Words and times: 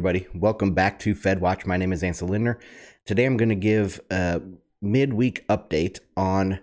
Everybody. 0.00 0.28
Welcome 0.32 0.72
back 0.72 0.98
to 1.00 1.14
FedWatch. 1.14 1.66
My 1.66 1.76
name 1.76 1.92
is 1.92 2.02
Ansel 2.02 2.28
Lindner. 2.28 2.58
Today 3.04 3.26
I'm 3.26 3.36
going 3.36 3.50
to 3.50 3.54
give 3.54 4.00
a 4.10 4.40
midweek 4.80 5.46
update 5.48 5.98
on 6.16 6.60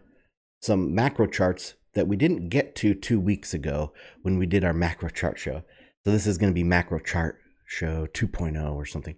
some 0.60 0.96
macro 0.96 1.28
charts 1.28 1.76
that 1.94 2.08
we 2.08 2.16
didn't 2.16 2.50
get 2.50 2.76
to 2.78 2.96
two 2.96 3.20
weeks 3.20 3.54
ago 3.54 3.94
when 4.24 4.40
we 4.40 4.48
did 4.48 4.64
our 4.64 4.74
macro 4.74 5.10
chart 5.10 5.38
show. 5.38 5.62
So 6.04 6.12
this 6.12 6.26
is 6.26 6.40
going 6.40 6.52
to 6.52 6.56
be 6.56 6.64
macro 6.64 6.98
chart 6.98 7.38
show 7.68 8.08
2.0 8.08 8.74
or 8.74 8.88
something. 8.88 9.16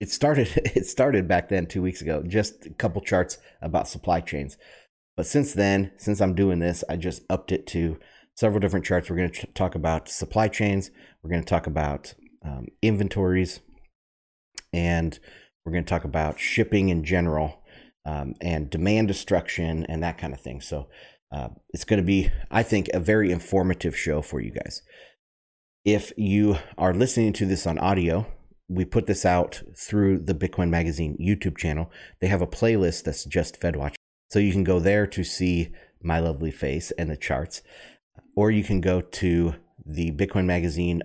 It 0.00 0.10
started 0.10 0.48
it 0.56 0.84
started 0.84 1.26
back 1.26 1.48
then 1.48 1.64
2 1.64 1.80
weeks 1.80 2.02
ago, 2.02 2.22
just 2.22 2.66
a 2.66 2.70
couple 2.74 3.00
charts 3.00 3.38
about 3.62 3.88
supply 3.88 4.20
chains. 4.20 4.58
But 5.16 5.24
since 5.24 5.54
then, 5.54 5.92
since 5.96 6.20
I'm 6.20 6.34
doing 6.34 6.58
this, 6.58 6.84
I 6.90 6.96
just 6.96 7.22
upped 7.30 7.50
it 7.50 7.66
to 7.68 7.98
several 8.34 8.60
different 8.60 8.84
charts. 8.84 9.08
We're 9.08 9.16
going 9.16 9.30
to 9.30 9.46
talk 9.54 9.74
about 9.74 10.10
supply 10.10 10.48
chains, 10.48 10.90
we're 11.22 11.30
going 11.30 11.42
to 11.42 11.48
talk 11.48 11.66
about 11.66 12.12
um, 12.44 12.66
inventories, 12.80 13.60
and 14.72 15.18
we're 15.64 15.72
going 15.72 15.84
to 15.84 15.88
talk 15.88 16.04
about 16.04 16.40
shipping 16.40 16.88
in 16.88 17.04
general 17.04 17.62
um, 18.04 18.34
and 18.40 18.70
demand 18.70 19.08
destruction 19.08 19.86
and 19.88 20.02
that 20.02 20.18
kind 20.18 20.32
of 20.32 20.40
thing. 20.40 20.60
So 20.60 20.88
uh, 21.32 21.48
it's 21.70 21.84
going 21.84 22.00
to 22.00 22.06
be, 22.06 22.30
I 22.50 22.62
think, 22.62 22.88
a 22.92 23.00
very 23.00 23.30
informative 23.30 23.96
show 23.96 24.22
for 24.22 24.40
you 24.40 24.52
guys. 24.52 24.82
If 25.84 26.12
you 26.16 26.58
are 26.76 26.94
listening 26.94 27.32
to 27.34 27.46
this 27.46 27.66
on 27.66 27.78
audio, 27.78 28.26
we 28.68 28.84
put 28.84 29.06
this 29.06 29.24
out 29.24 29.62
through 29.76 30.18
the 30.18 30.34
Bitcoin 30.34 30.70
Magazine 30.70 31.16
YouTube 31.20 31.56
channel. 31.56 31.90
They 32.20 32.28
have 32.28 32.42
a 32.42 32.46
playlist 32.46 33.04
that's 33.04 33.24
just 33.24 33.60
FedWatch. 33.60 33.94
So 34.30 34.38
you 34.38 34.52
can 34.52 34.64
go 34.64 34.78
there 34.78 35.06
to 35.08 35.24
see 35.24 35.72
my 36.02 36.18
lovely 36.18 36.50
face 36.50 36.90
and 36.92 37.10
the 37.10 37.16
charts, 37.16 37.62
or 38.34 38.50
you 38.50 38.64
can 38.64 38.80
go 38.80 39.00
to 39.00 39.54
the 39.84 40.10
Bitcoin 40.12 40.46
Magazine 40.46 41.02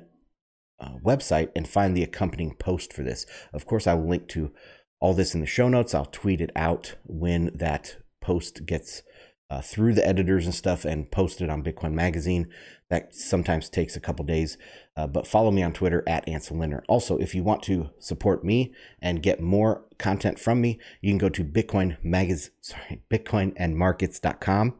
uh, 0.80 0.96
website 1.04 1.50
and 1.56 1.68
find 1.68 1.96
the 1.96 2.04
accompanying 2.04 2.56
post 2.56 2.94
for 2.94 3.04
this. 3.04 3.26
Of 3.54 3.66
course, 3.66 3.88
I 3.88 3.94
will 3.94 4.08
link 4.08 4.28
to 4.30 4.52
all 5.00 5.14
this 5.14 5.34
in 5.34 5.42
the 5.42 5.48
show 5.48 5.70
notes. 5.70 5.94
I'll 5.94 6.06
tweet 6.06 6.42
it 6.42 6.52
out 6.56 6.96
when 7.06 7.52
that 7.56 7.98
post 8.22 8.66
gets 8.66 9.04
uh, 9.50 9.62
through 9.62 9.94
the 9.94 10.06
editors 10.06 10.46
and 10.46 10.54
stuff 10.54 10.84
and 10.84 11.10
posted 11.10 11.50
on 11.50 11.64
Bitcoin 11.64 11.94
Magazine. 11.94 12.48
That 12.90 13.14
sometimes 13.14 13.70
takes 13.70 13.96
a 13.96 14.00
couple 14.00 14.24
days, 14.26 14.58
uh, 14.96 15.08
but 15.08 15.28
follow 15.28 15.52
me 15.52 15.62
on 15.62 15.74
Twitter 15.74 16.04
at 16.08 16.28
Ansel 16.28 16.58
Lindner. 16.58 16.84
Also, 16.88 17.18
if 17.18 17.36
you 17.36 17.44
want 17.44 17.64
to 17.64 17.90
support 18.00 18.44
me 18.44 18.74
and 19.02 19.24
get 19.24 19.42
more 19.42 19.86
content 19.98 20.40
from 20.40 20.62
me, 20.62 20.80
you 21.02 21.12
can 21.12 21.18
go 21.18 21.30
to 21.30 21.44
Bitcoin 21.44 21.98
Magazine, 22.04 22.52
sorry, 22.62 23.02
BitcoinandMarkets.com 23.12 24.76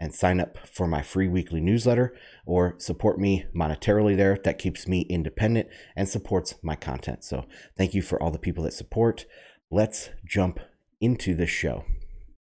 and 0.00 0.14
sign 0.14 0.40
up 0.40 0.58
for 0.66 0.86
my 0.86 1.02
free 1.02 1.28
weekly 1.28 1.60
newsletter 1.60 2.14
or 2.48 2.74
support 2.78 3.20
me 3.20 3.44
monetarily 3.54 4.16
there. 4.16 4.38
That 4.42 4.58
keeps 4.58 4.88
me 4.88 5.02
independent 5.02 5.68
and 5.94 6.08
supports 6.08 6.54
my 6.62 6.74
content. 6.74 7.22
So, 7.22 7.44
thank 7.76 7.94
you 7.94 8.02
for 8.02 8.20
all 8.20 8.30
the 8.30 8.38
people 8.38 8.64
that 8.64 8.72
support. 8.72 9.26
Let's 9.70 10.10
jump 10.24 10.58
into 11.00 11.34
the 11.34 11.46
show. 11.46 11.84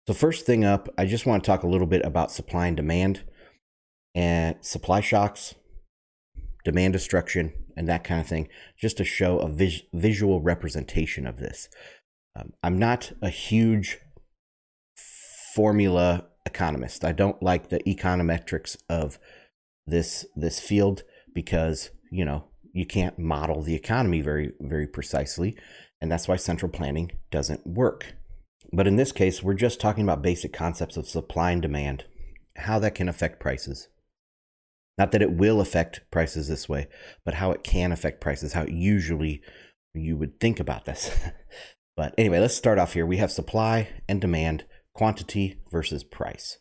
So, 0.08 0.14
first 0.14 0.46
thing 0.46 0.64
up, 0.64 0.88
I 0.98 1.06
just 1.06 1.26
want 1.26 1.44
to 1.44 1.48
talk 1.48 1.64
a 1.64 1.68
little 1.68 1.88
bit 1.88 2.06
about 2.06 2.32
supply 2.32 2.68
and 2.68 2.78
demand 2.78 3.24
and 4.16 4.56
supply 4.62 5.02
shocks, 5.02 5.56
demand 6.64 6.94
destruction, 6.94 7.54
and 7.76 7.90
that 7.90 8.04
kind 8.04 8.22
of 8.22 8.28
thing, 8.28 8.48
just 8.80 8.98
to 8.98 9.04
show 9.04 9.40
a 9.40 9.50
vis- 9.50 9.82
visual 9.94 10.42
representation 10.42 11.28
of 11.28 11.38
this. 11.38 11.70
Um, 12.36 12.54
I'm 12.62 12.78
not 12.78 13.12
a 13.22 13.30
huge 13.30 14.00
formula 15.56 16.28
economist. 16.46 17.04
I 17.04 17.12
don't 17.12 17.42
like 17.42 17.70
the 17.70 17.80
econometrics 17.80 18.78
of 18.90 19.20
this 19.88 20.26
this 20.36 20.60
field 20.60 21.04
because 21.34 21.90
you 22.12 22.26
know 22.26 22.46
you 22.74 22.86
can't 22.86 23.18
model 23.18 23.64
the 23.64 23.76
economy 23.76 24.22
very 24.22 24.52
very 24.60 24.88
precisely, 24.88 25.58
and 26.02 26.12
that's 26.12 26.28
why 26.28 26.36
central 26.36 26.72
planning 26.72 27.12
doesn't 27.32 27.66
work. 27.66 28.14
But 28.74 28.88
in 28.88 28.98
this 28.98 29.12
case, 29.12 29.42
we're 29.42 29.54
just 29.54 29.80
talking 29.80 30.04
about 30.04 30.22
basic 30.22 30.52
concepts 30.52 30.98
of 30.98 31.08
supply 31.08 31.52
and 31.52 31.62
demand, 31.62 32.04
how 32.58 32.80
that 32.80 32.96
can 32.96 33.08
affect 33.08 33.40
prices. 33.40 33.88
Not 34.98 35.12
that 35.12 35.22
it 35.22 35.32
will 35.32 35.62
affect 35.62 36.02
prices 36.12 36.48
this 36.48 36.68
way, 36.68 36.88
but 37.24 37.36
how 37.36 37.52
it 37.52 37.64
can 37.64 37.92
affect 37.92 38.20
prices, 38.20 38.54
how 38.54 38.64
it 38.64 38.72
usually 38.72 39.42
you 39.94 40.18
would 40.18 40.40
think 40.40 40.60
about 40.60 40.86
this. 40.86 41.12
but 41.96 42.14
anyway, 42.18 42.40
let's 42.40 42.56
start 42.56 42.80
off 42.80 42.94
here. 42.94 43.06
We 43.06 43.18
have 43.18 43.32
supply 43.32 43.90
and 44.10 44.20
demand 44.20 44.66
quantity 44.94 45.62
versus 45.72 46.04
price. 46.04 46.58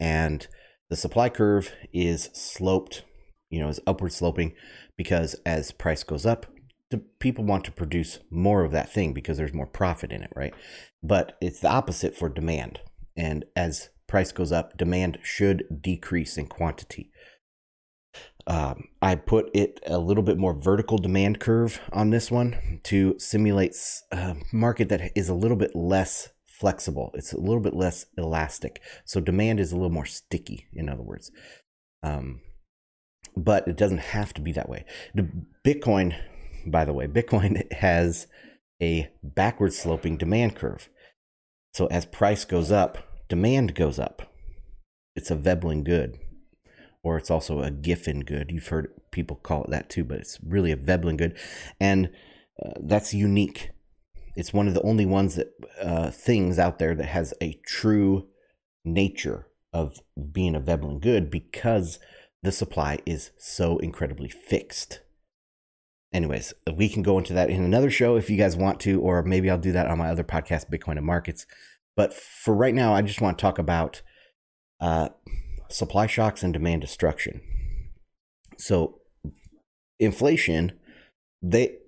And 0.00 0.46
the 0.94 1.00
supply 1.00 1.28
curve 1.28 1.72
is 1.92 2.30
sloped, 2.34 3.02
you 3.50 3.58
know, 3.58 3.68
is 3.68 3.80
upward 3.84 4.12
sloping 4.12 4.54
because 4.96 5.34
as 5.44 5.72
price 5.72 6.04
goes 6.04 6.24
up, 6.24 6.46
the 6.92 6.98
people 7.18 7.44
want 7.44 7.64
to 7.64 7.72
produce 7.72 8.20
more 8.30 8.62
of 8.62 8.70
that 8.70 8.92
thing 8.92 9.12
because 9.12 9.36
there's 9.36 9.52
more 9.52 9.66
profit 9.66 10.12
in 10.12 10.22
it, 10.22 10.30
right? 10.36 10.54
But 11.02 11.36
it's 11.40 11.58
the 11.58 11.68
opposite 11.68 12.16
for 12.16 12.28
demand. 12.28 12.78
And 13.16 13.44
as 13.56 13.88
price 14.06 14.30
goes 14.30 14.52
up, 14.52 14.78
demand 14.78 15.18
should 15.24 15.64
decrease 15.82 16.38
in 16.38 16.46
quantity. 16.46 17.10
Um, 18.46 18.84
I 19.02 19.16
put 19.16 19.50
it 19.52 19.80
a 19.88 19.98
little 19.98 20.22
bit 20.22 20.38
more 20.38 20.54
vertical 20.54 20.98
demand 20.98 21.40
curve 21.40 21.80
on 21.92 22.10
this 22.10 22.30
one 22.30 22.80
to 22.84 23.16
simulate 23.18 23.74
a 24.12 24.36
market 24.52 24.90
that 24.90 25.10
is 25.16 25.28
a 25.28 25.34
little 25.34 25.56
bit 25.56 25.74
less 25.74 26.28
flexible. 26.64 27.10
It's 27.12 27.34
a 27.34 27.38
little 27.38 27.60
bit 27.60 27.74
less 27.74 28.06
elastic. 28.16 28.80
So 29.04 29.20
demand 29.20 29.60
is 29.60 29.70
a 29.70 29.74
little 29.74 29.90
more 29.90 30.06
sticky, 30.06 30.66
in 30.72 30.88
other 30.88 31.02
words. 31.02 31.30
Um, 32.02 32.40
but 33.36 33.68
it 33.68 33.76
doesn't 33.76 33.98
have 33.98 34.32
to 34.32 34.40
be 34.40 34.50
that 34.52 34.70
way. 34.70 34.86
The 35.14 35.28
Bitcoin, 35.62 36.16
by 36.66 36.86
the 36.86 36.94
way, 36.94 37.06
Bitcoin 37.06 37.70
has 37.80 38.28
a 38.82 39.10
backward 39.22 39.74
sloping 39.74 40.16
demand 40.16 40.56
curve. 40.56 40.88
So 41.74 41.84
as 41.88 42.06
price 42.06 42.46
goes 42.46 42.72
up, 42.72 42.96
demand 43.28 43.74
goes 43.74 43.98
up. 43.98 44.22
It's 45.14 45.30
a 45.30 45.36
Veblen 45.36 45.84
good, 45.84 46.18
or 47.02 47.18
it's 47.18 47.30
also 47.30 47.60
a 47.60 47.70
Giffen 47.70 48.20
good. 48.20 48.50
You've 48.50 48.68
heard 48.68 48.90
people 49.10 49.36
call 49.36 49.64
it 49.64 49.70
that 49.70 49.90
too, 49.90 50.04
but 50.04 50.16
it's 50.16 50.38
really 50.42 50.72
a 50.72 50.76
Veblen 50.76 51.18
good, 51.18 51.36
and 51.78 52.08
uh, 52.64 52.70
that's 52.80 53.12
unique 53.12 53.68
it's 54.36 54.52
one 54.52 54.68
of 54.68 54.74
the 54.74 54.82
only 54.82 55.06
ones 55.06 55.36
that 55.36 55.52
uh, 55.80 56.10
things 56.10 56.58
out 56.58 56.78
there 56.78 56.94
that 56.94 57.06
has 57.06 57.34
a 57.40 57.60
true 57.66 58.28
nature 58.84 59.46
of 59.72 60.00
being 60.32 60.54
a 60.54 60.60
Veblen 60.60 61.00
good 61.00 61.30
because 61.30 61.98
the 62.42 62.52
supply 62.52 62.98
is 63.06 63.30
so 63.38 63.78
incredibly 63.78 64.28
fixed. 64.28 65.00
Anyways, 66.12 66.54
we 66.72 66.88
can 66.88 67.02
go 67.02 67.18
into 67.18 67.32
that 67.32 67.50
in 67.50 67.64
another 67.64 67.90
show 67.90 68.16
if 68.16 68.30
you 68.30 68.36
guys 68.36 68.56
want 68.56 68.80
to, 68.80 69.00
or 69.00 69.22
maybe 69.22 69.50
I'll 69.50 69.58
do 69.58 69.72
that 69.72 69.88
on 69.88 69.98
my 69.98 70.10
other 70.10 70.22
podcast, 70.22 70.70
Bitcoin 70.70 70.96
and 70.96 71.06
Markets. 71.06 71.46
But 71.96 72.14
for 72.14 72.54
right 72.54 72.74
now, 72.74 72.94
I 72.94 73.02
just 73.02 73.20
want 73.20 73.38
to 73.38 73.42
talk 73.42 73.58
about 73.58 74.02
uh, 74.80 75.08
supply 75.68 76.06
shocks 76.06 76.42
and 76.42 76.52
demand 76.52 76.82
destruction. 76.82 77.40
So, 78.58 79.00
inflation, 79.98 80.78
they 81.42 81.78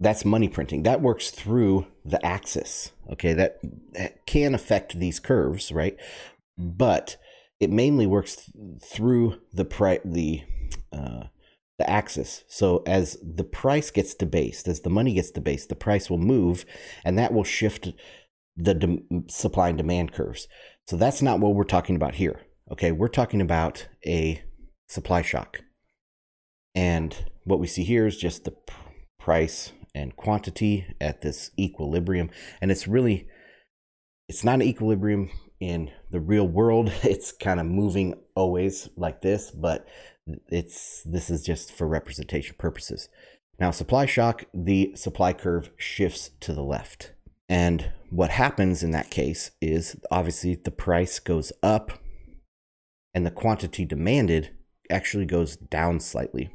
that's 0.00 0.24
money 0.24 0.48
printing. 0.48 0.82
That 0.82 1.02
works 1.02 1.30
through 1.30 1.86
the 2.04 2.24
axis. 2.24 2.92
Okay, 3.12 3.34
that, 3.34 3.58
that 3.92 4.26
can 4.26 4.54
affect 4.54 4.98
these 4.98 5.20
curves, 5.20 5.70
right? 5.70 5.96
But 6.56 7.16
it 7.60 7.70
mainly 7.70 8.06
works 8.06 8.36
th- 8.36 8.82
through 8.82 9.40
the 9.52 9.66
pri- 9.66 10.00
the 10.04 10.42
uh, 10.92 11.24
the 11.78 11.88
axis. 11.88 12.44
So 12.48 12.82
as 12.86 13.18
the 13.22 13.44
price 13.44 13.90
gets 13.90 14.14
debased, 14.14 14.68
as 14.68 14.80
the 14.80 14.90
money 14.90 15.14
gets 15.14 15.30
debased, 15.30 15.68
the 15.68 15.76
price 15.76 16.08
will 16.10 16.18
move, 16.18 16.64
and 17.04 17.18
that 17.18 17.32
will 17.32 17.44
shift 17.44 17.92
the 18.56 18.74
de- 18.74 19.02
supply 19.28 19.68
and 19.68 19.78
demand 19.78 20.12
curves. 20.12 20.48
So 20.86 20.96
that's 20.96 21.22
not 21.22 21.40
what 21.40 21.54
we're 21.54 21.64
talking 21.64 21.96
about 21.96 22.16
here. 22.16 22.40
Okay, 22.72 22.92
we're 22.92 23.08
talking 23.08 23.40
about 23.40 23.86
a 24.06 24.42
supply 24.88 25.22
shock, 25.22 25.60
and 26.74 27.14
what 27.44 27.60
we 27.60 27.66
see 27.66 27.84
here 27.84 28.06
is 28.06 28.16
just 28.16 28.44
the 28.44 28.54
price 29.18 29.72
and 29.94 30.16
quantity 30.16 30.86
at 31.00 31.22
this 31.22 31.50
equilibrium. 31.58 32.30
And 32.60 32.70
it's 32.70 32.88
really, 32.88 33.26
it's 34.28 34.44
not 34.44 34.56
an 34.56 34.62
equilibrium 34.62 35.30
in 35.60 35.90
the 36.10 36.20
real 36.20 36.48
world. 36.48 36.92
It's 37.02 37.32
kind 37.32 37.60
of 37.60 37.66
moving 37.66 38.14
always 38.34 38.88
like 38.96 39.22
this, 39.22 39.50
but 39.50 39.86
it's 40.48 41.02
this 41.04 41.30
is 41.30 41.44
just 41.44 41.72
for 41.72 41.86
representation 41.86 42.56
purposes. 42.58 43.08
Now, 43.58 43.70
supply 43.70 44.06
shock, 44.06 44.44
the 44.54 44.92
supply 44.94 45.32
curve 45.32 45.70
shifts 45.76 46.30
to 46.40 46.54
the 46.54 46.62
left. 46.62 47.12
And 47.48 47.92
what 48.10 48.30
happens 48.30 48.82
in 48.82 48.92
that 48.92 49.10
case 49.10 49.50
is 49.60 49.96
obviously 50.10 50.54
the 50.54 50.70
price 50.70 51.18
goes 51.18 51.52
up 51.62 51.92
and 53.12 53.26
the 53.26 53.30
quantity 53.30 53.84
demanded 53.84 54.50
actually 54.88 55.26
goes 55.26 55.56
down 55.56 56.00
slightly 56.00 56.50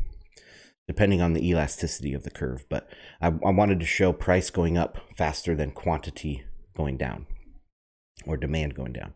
depending 0.88 1.22
on 1.22 1.34
the 1.34 1.48
elasticity 1.48 2.14
of 2.14 2.24
the 2.24 2.32
curve. 2.32 2.66
But 2.70 2.88
I, 3.22 3.28
I, 3.28 3.52
wanted 3.52 3.80
to 3.80 3.86
show 3.86 4.14
price 4.14 4.50
going 4.50 4.78
up 4.78 5.00
faster 5.18 5.56
than 5.56 5.72
quantity 5.72 6.44
going 6.76 6.98
down 6.98 7.26
or 8.26 8.38
demand 8.38 8.76
going 8.76 8.94
down. 8.94 9.14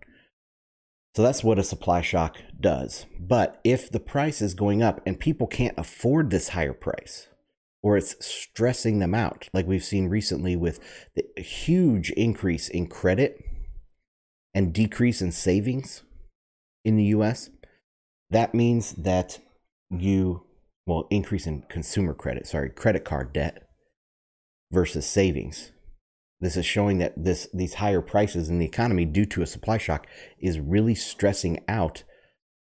So 1.15 1.23
that's 1.23 1.43
what 1.43 1.59
a 1.59 1.63
supply 1.63 2.01
shock 2.01 2.37
does. 2.59 3.05
But 3.19 3.59
if 3.63 3.91
the 3.91 3.99
price 3.99 4.41
is 4.41 4.53
going 4.53 4.81
up 4.81 5.01
and 5.05 5.19
people 5.19 5.47
can't 5.47 5.77
afford 5.77 6.29
this 6.29 6.49
higher 6.49 6.73
price, 6.73 7.27
or 7.81 7.97
it's 7.97 8.15
stressing 8.25 8.99
them 8.99 9.15
out, 9.15 9.47
like 9.53 9.65
we've 9.65 9.83
seen 9.83 10.07
recently 10.07 10.55
with 10.55 10.79
the 11.15 11.41
huge 11.41 12.11
increase 12.11 12.67
in 12.67 12.87
credit 12.87 13.43
and 14.53 14.73
decrease 14.73 15.21
in 15.21 15.31
savings 15.31 16.03
in 16.83 16.97
the 16.97 17.05
US. 17.05 17.49
That 18.29 18.53
means 18.53 18.93
that 18.93 19.39
you, 19.89 20.45
well, 20.89 21.07
increase 21.09 21.45
in 21.45 21.63
consumer 21.69 22.13
credit, 22.13 22.47
sorry, 22.47 22.69
credit 22.69 23.05
card 23.05 23.31
debt 23.31 23.69
versus 24.71 25.05
savings. 25.05 25.71
This 26.41 26.57
is 26.57 26.65
showing 26.65 26.97
that 26.99 27.13
this 27.15 27.47
these 27.53 27.75
higher 27.75 28.01
prices 28.01 28.49
in 28.49 28.59
the 28.59 28.65
economy 28.65 29.05
due 29.05 29.25
to 29.25 29.41
a 29.41 29.47
supply 29.47 29.77
shock 29.77 30.07
is 30.39 30.59
really 30.59 30.95
stressing 30.95 31.59
out 31.67 32.03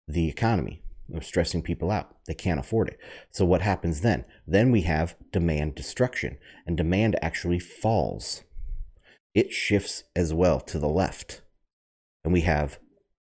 the 0.08 0.28
economy 0.28 0.82
or 1.14 1.22
stressing 1.22 1.62
people 1.62 1.92
out. 1.92 2.16
They 2.28 2.34
can't 2.34 2.60
afford 2.60 2.90
it. 2.90 3.00
So 3.32 3.46
what 3.46 3.62
happens 3.62 4.02
then? 4.02 4.26
Then 4.46 4.72
we 4.72 4.82
have 4.82 5.16
demand 5.32 5.76
destruction 5.76 6.38
and 6.66 6.76
demand 6.76 7.18
actually 7.22 7.60
falls. 7.60 8.44
It 9.34 9.54
shifts 9.54 10.04
as 10.16 10.34
well 10.34 10.60
to 10.62 10.80
the 10.80 10.90
left. 10.90 11.42
And 12.24 12.34
we 12.34 12.42
have 12.42 12.80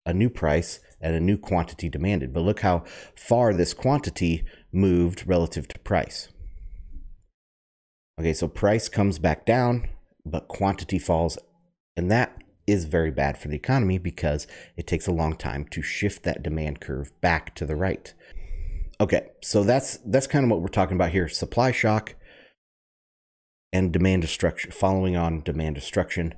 a 0.06 0.12
new 0.12 0.28
price 0.28 0.80
and 1.04 1.14
a 1.14 1.20
new 1.20 1.36
quantity 1.36 1.90
demanded. 1.90 2.32
But 2.32 2.40
look 2.40 2.60
how 2.60 2.84
far 3.14 3.52
this 3.52 3.74
quantity 3.74 4.44
moved 4.72 5.26
relative 5.26 5.68
to 5.68 5.78
price. 5.80 6.28
Okay, 8.18 8.32
so 8.32 8.48
price 8.48 8.88
comes 8.88 9.18
back 9.18 9.44
down, 9.44 9.88
but 10.24 10.48
quantity 10.48 10.98
falls. 10.98 11.36
And 11.96 12.10
that 12.10 12.42
is 12.66 12.86
very 12.86 13.10
bad 13.10 13.36
for 13.36 13.48
the 13.48 13.56
economy 13.56 13.98
because 13.98 14.46
it 14.76 14.86
takes 14.86 15.06
a 15.06 15.12
long 15.12 15.36
time 15.36 15.66
to 15.66 15.82
shift 15.82 16.22
that 16.22 16.42
demand 16.42 16.80
curve 16.80 17.12
back 17.20 17.54
to 17.56 17.66
the 17.66 17.76
right. 17.76 18.14
Okay, 18.98 19.28
so 19.42 19.62
that's 19.62 19.98
that's 20.06 20.26
kind 20.26 20.44
of 20.44 20.50
what 20.50 20.62
we're 20.62 20.68
talking 20.68 20.96
about 20.96 21.10
here. 21.10 21.28
Supply 21.28 21.70
shock 21.70 22.14
and 23.72 23.92
demand 23.92 24.22
destruction, 24.22 24.70
following 24.70 25.16
on 25.16 25.42
demand 25.42 25.74
destruction, 25.74 26.32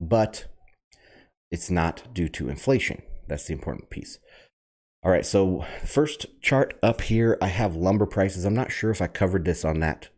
but 0.00 0.46
it's 1.50 1.70
not 1.70 2.12
due 2.12 2.28
to 2.28 2.50
inflation. 2.50 3.00
That's 3.28 3.46
the 3.46 3.52
important 3.52 3.90
piece. 3.90 4.18
All 5.02 5.10
right, 5.10 5.26
so 5.26 5.64
first 5.84 6.26
chart 6.42 6.74
up 6.82 7.00
here, 7.02 7.38
I 7.40 7.46
have 7.48 7.76
lumber 7.76 8.06
prices. 8.06 8.44
I'm 8.44 8.54
not 8.54 8.72
sure 8.72 8.90
if 8.90 9.00
I 9.00 9.06
covered 9.06 9.44
this 9.44 9.64
on 9.64 9.80
that 9.80 10.08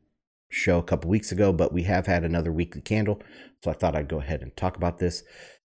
show 0.50 0.78
a 0.78 0.82
couple 0.82 1.10
weeks 1.10 1.30
ago, 1.30 1.52
but 1.52 1.72
we 1.72 1.82
have 1.82 2.06
had 2.06 2.24
another 2.24 2.52
weekly 2.52 2.80
candle. 2.80 3.20
So 3.62 3.70
I 3.70 3.74
thought 3.74 3.94
I'd 3.94 4.08
go 4.08 4.20
ahead 4.20 4.42
and 4.42 4.56
talk 4.56 4.76
about 4.76 4.98
this. 4.98 5.22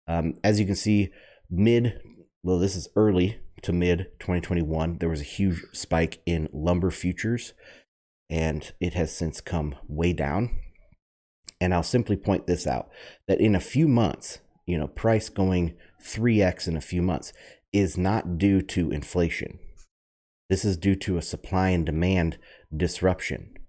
Um, 0.07 0.35
as 0.43 0.59
you 0.59 0.65
can 0.65 0.75
see, 0.75 1.11
mid, 1.49 1.99
well, 2.43 2.59
this 2.59 2.75
is 2.75 2.87
early 2.95 3.39
to 3.63 3.73
mid 3.73 4.07
2021, 4.19 4.99
there 4.99 5.09
was 5.09 5.21
a 5.21 5.25
huge 5.25 5.63
spike 5.73 6.21
in 6.25 6.49
lumber 6.53 6.91
futures, 6.91 7.53
and 8.29 8.71
it 8.79 8.93
has 8.93 9.15
since 9.15 9.41
come 9.41 9.75
way 9.87 10.13
down. 10.13 10.57
And 11.59 11.73
I'll 11.73 11.83
simply 11.83 12.15
point 12.15 12.47
this 12.47 12.65
out 12.65 12.89
that 13.27 13.41
in 13.41 13.53
a 13.53 13.59
few 13.59 13.87
months, 13.87 14.39
you 14.65 14.77
know, 14.77 14.87
price 14.87 15.27
going 15.27 15.75
3x 16.03 16.67
in 16.67 16.77
a 16.77 16.81
few 16.81 17.01
months 17.01 17.33
is 17.71 17.97
not 17.97 18.37
due 18.37 18.61
to 18.61 18.91
inflation. 18.91 19.59
This 20.49 20.65
is 20.65 20.77
due 20.77 20.95
to 20.95 21.17
a 21.17 21.21
supply 21.21 21.69
and 21.69 21.85
demand 21.85 22.37
disruption 22.75 23.59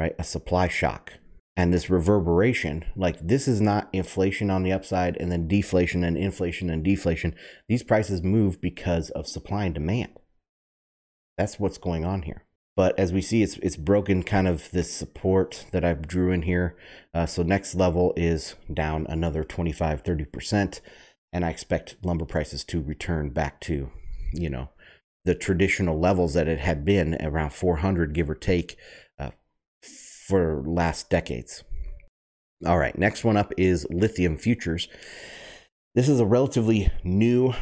right? 0.00 0.14
A 0.18 0.24
supply 0.24 0.66
shock. 0.66 1.12
And 1.56 1.74
this 1.74 1.90
reverberation, 1.90 2.86
like 2.96 3.18
this 3.20 3.46
is 3.46 3.60
not 3.60 3.90
inflation 3.92 4.48
on 4.48 4.62
the 4.62 4.72
upside 4.72 5.14
and 5.18 5.30
then 5.30 5.46
deflation 5.46 6.02
and 6.02 6.16
inflation 6.16 6.70
and 6.70 6.82
deflation. 6.82 7.34
These 7.68 7.82
prices 7.82 8.22
move 8.22 8.62
because 8.62 9.10
of 9.10 9.26
supply 9.26 9.66
and 9.66 9.74
demand. 9.74 10.12
That's 11.36 11.60
what's 11.60 11.76
going 11.76 12.06
on 12.06 12.22
here. 12.22 12.46
But 12.76 12.98
as 12.98 13.12
we 13.12 13.20
see, 13.20 13.42
it's 13.42 13.58
it's 13.58 13.76
broken 13.76 14.22
kind 14.22 14.48
of 14.48 14.70
this 14.70 14.90
support 14.90 15.66
that 15.72 15.84
I 15.84 15.92
drew 15.92 16.32
in 16.32 16.42
here. 16.42 16.76
Uh, 17.12 17.26
so 17.26 17.42
next 17.42 17.74
level 17.74 18.14
is 18.16 18.54
down 18.72 19.06
another 19.10 19.44
25, 19.44 20.02
30%. 20.02 20.80
And 21.32 21.44
I 21.44 21.50
expect 21.50 21.96
lumber 22.02 22.24
prices 22.24 22.64
to 22.64 22.82
return 22.82 23.30
back 23.30 23.60
to, 23.62 23.90
you 24.32 24.50
know, 24.50 24.70
the 25.24 25.34
traditional 25.34 25.98
levels 25.98 26.34
that 26.34 26.48
it 26.48 26.58
had 26.58 26.84
been 26.84 27.16
around 27.20 27.52
400, 27.52 28.14
give 28.14 28.28
or 28.28 28.34
take, 28.34 28.76
for 30.30 30.62
last 30.64 31.10
decades. 31.10 31.64
All 32.64 32.78
right, 32.78 32.96
next 32.96 33.24
one 33.24 33.36
up 33.36 33.52
is 33.58 33.84
lithium 33.90 34.36
futures. 34.36 34.88
This 35.96 36.08
is 36.08 36.20
a 36.20 36.24
relatively 36.24 36.88
new 37.02 37.52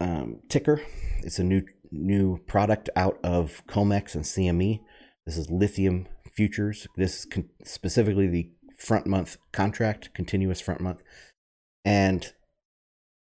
um, 0.00 0.40
ticker. 0.48 0.82
It's 1.22 1.38
a 1.38 1.44
new 1.44 1.62
new 1.92 2.38
product 2.48 2.90
out 2.96 3.18
of 3.22 3.62
COMEX 3.68 4.16
and 4.16 4.24
CME. 4.24 4.80
This 5.24 5.36
is 5.36 5.48
lithium 5.50 6.08
futures. 6.34 6.88
This 6.96 7.20
is 7.20 7.24
con- 7.26 7.48
specifically 7.64 8.26
the 8.26 8.50
front 8.76 9.06
month 9.06 9.36
contract, 9.52 10.12
continuous 10.12 10.60
front 10.60 10.80
month, 10.80 11.02
and 11.84 12.32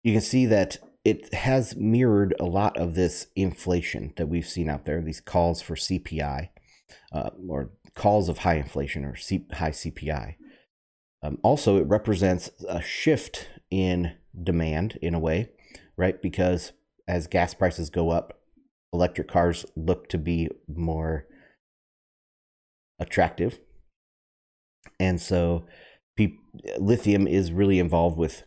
you 0.05 0.13
can 0.13 0.21
see 0.21 0.45
that 0.45 0.77
it 1.03 1.33
has 1.33 1.75
mirrored 1.75 2.35
a 2.39 2.45
lot 2.45 2.77
of 2.77 2.93
this 2.93 3.25
inflation 3.35 4.13
that 4.17 4.27
we've 4.27 4.47
seen 4.47 4.69
out 4.69 4.85
there. 4.85 5.01
These 5.01 5.19
calls 5.19 5.63
for 5.63 5.73
CPI 5.73 6.49
uh, 7.11 7.31
or 7.49 7.71
calls 7.95 8.29
of 8.29 8.39
high 8.39 8.57
inflation 8.57 9.03
or 9.03 9.15
C- 9.15 9.47
high 9.51 9.71
CPI. 9.71 10.35
Um, 11.23 11.39
also, 11.41 11.77
it 11.77 11.87
represents 11.87 12.51
a 12.69 12.83
shift 12.83 13.49
in 13.71 14.13
demand 14.43 14.99
in 15.01 15.15
a 15.15 15.19
way, 15.19 15.49
right? 15.97 16.21
Because 16.21 16.73
as 17.07 17.25
gas 17.25 17.55
prices 17.55 17.89
go 17.89 18.11
up, 18.11 18.39
electric 18.93 19.27
cars 19.27 19.65
look 19.75 20.07
to 20.09 20.19
be 20.19 20.49
more 20.67 21.25
attractive. 23.00 23.57
And 25.00 25.19
so, 25.19 25.65
pe- 26.15 26.38
lithium 26.77 27.27
is 27.27 27.51
really 27.51 27.79
involved 27.79 28.19
with 28.19 28.43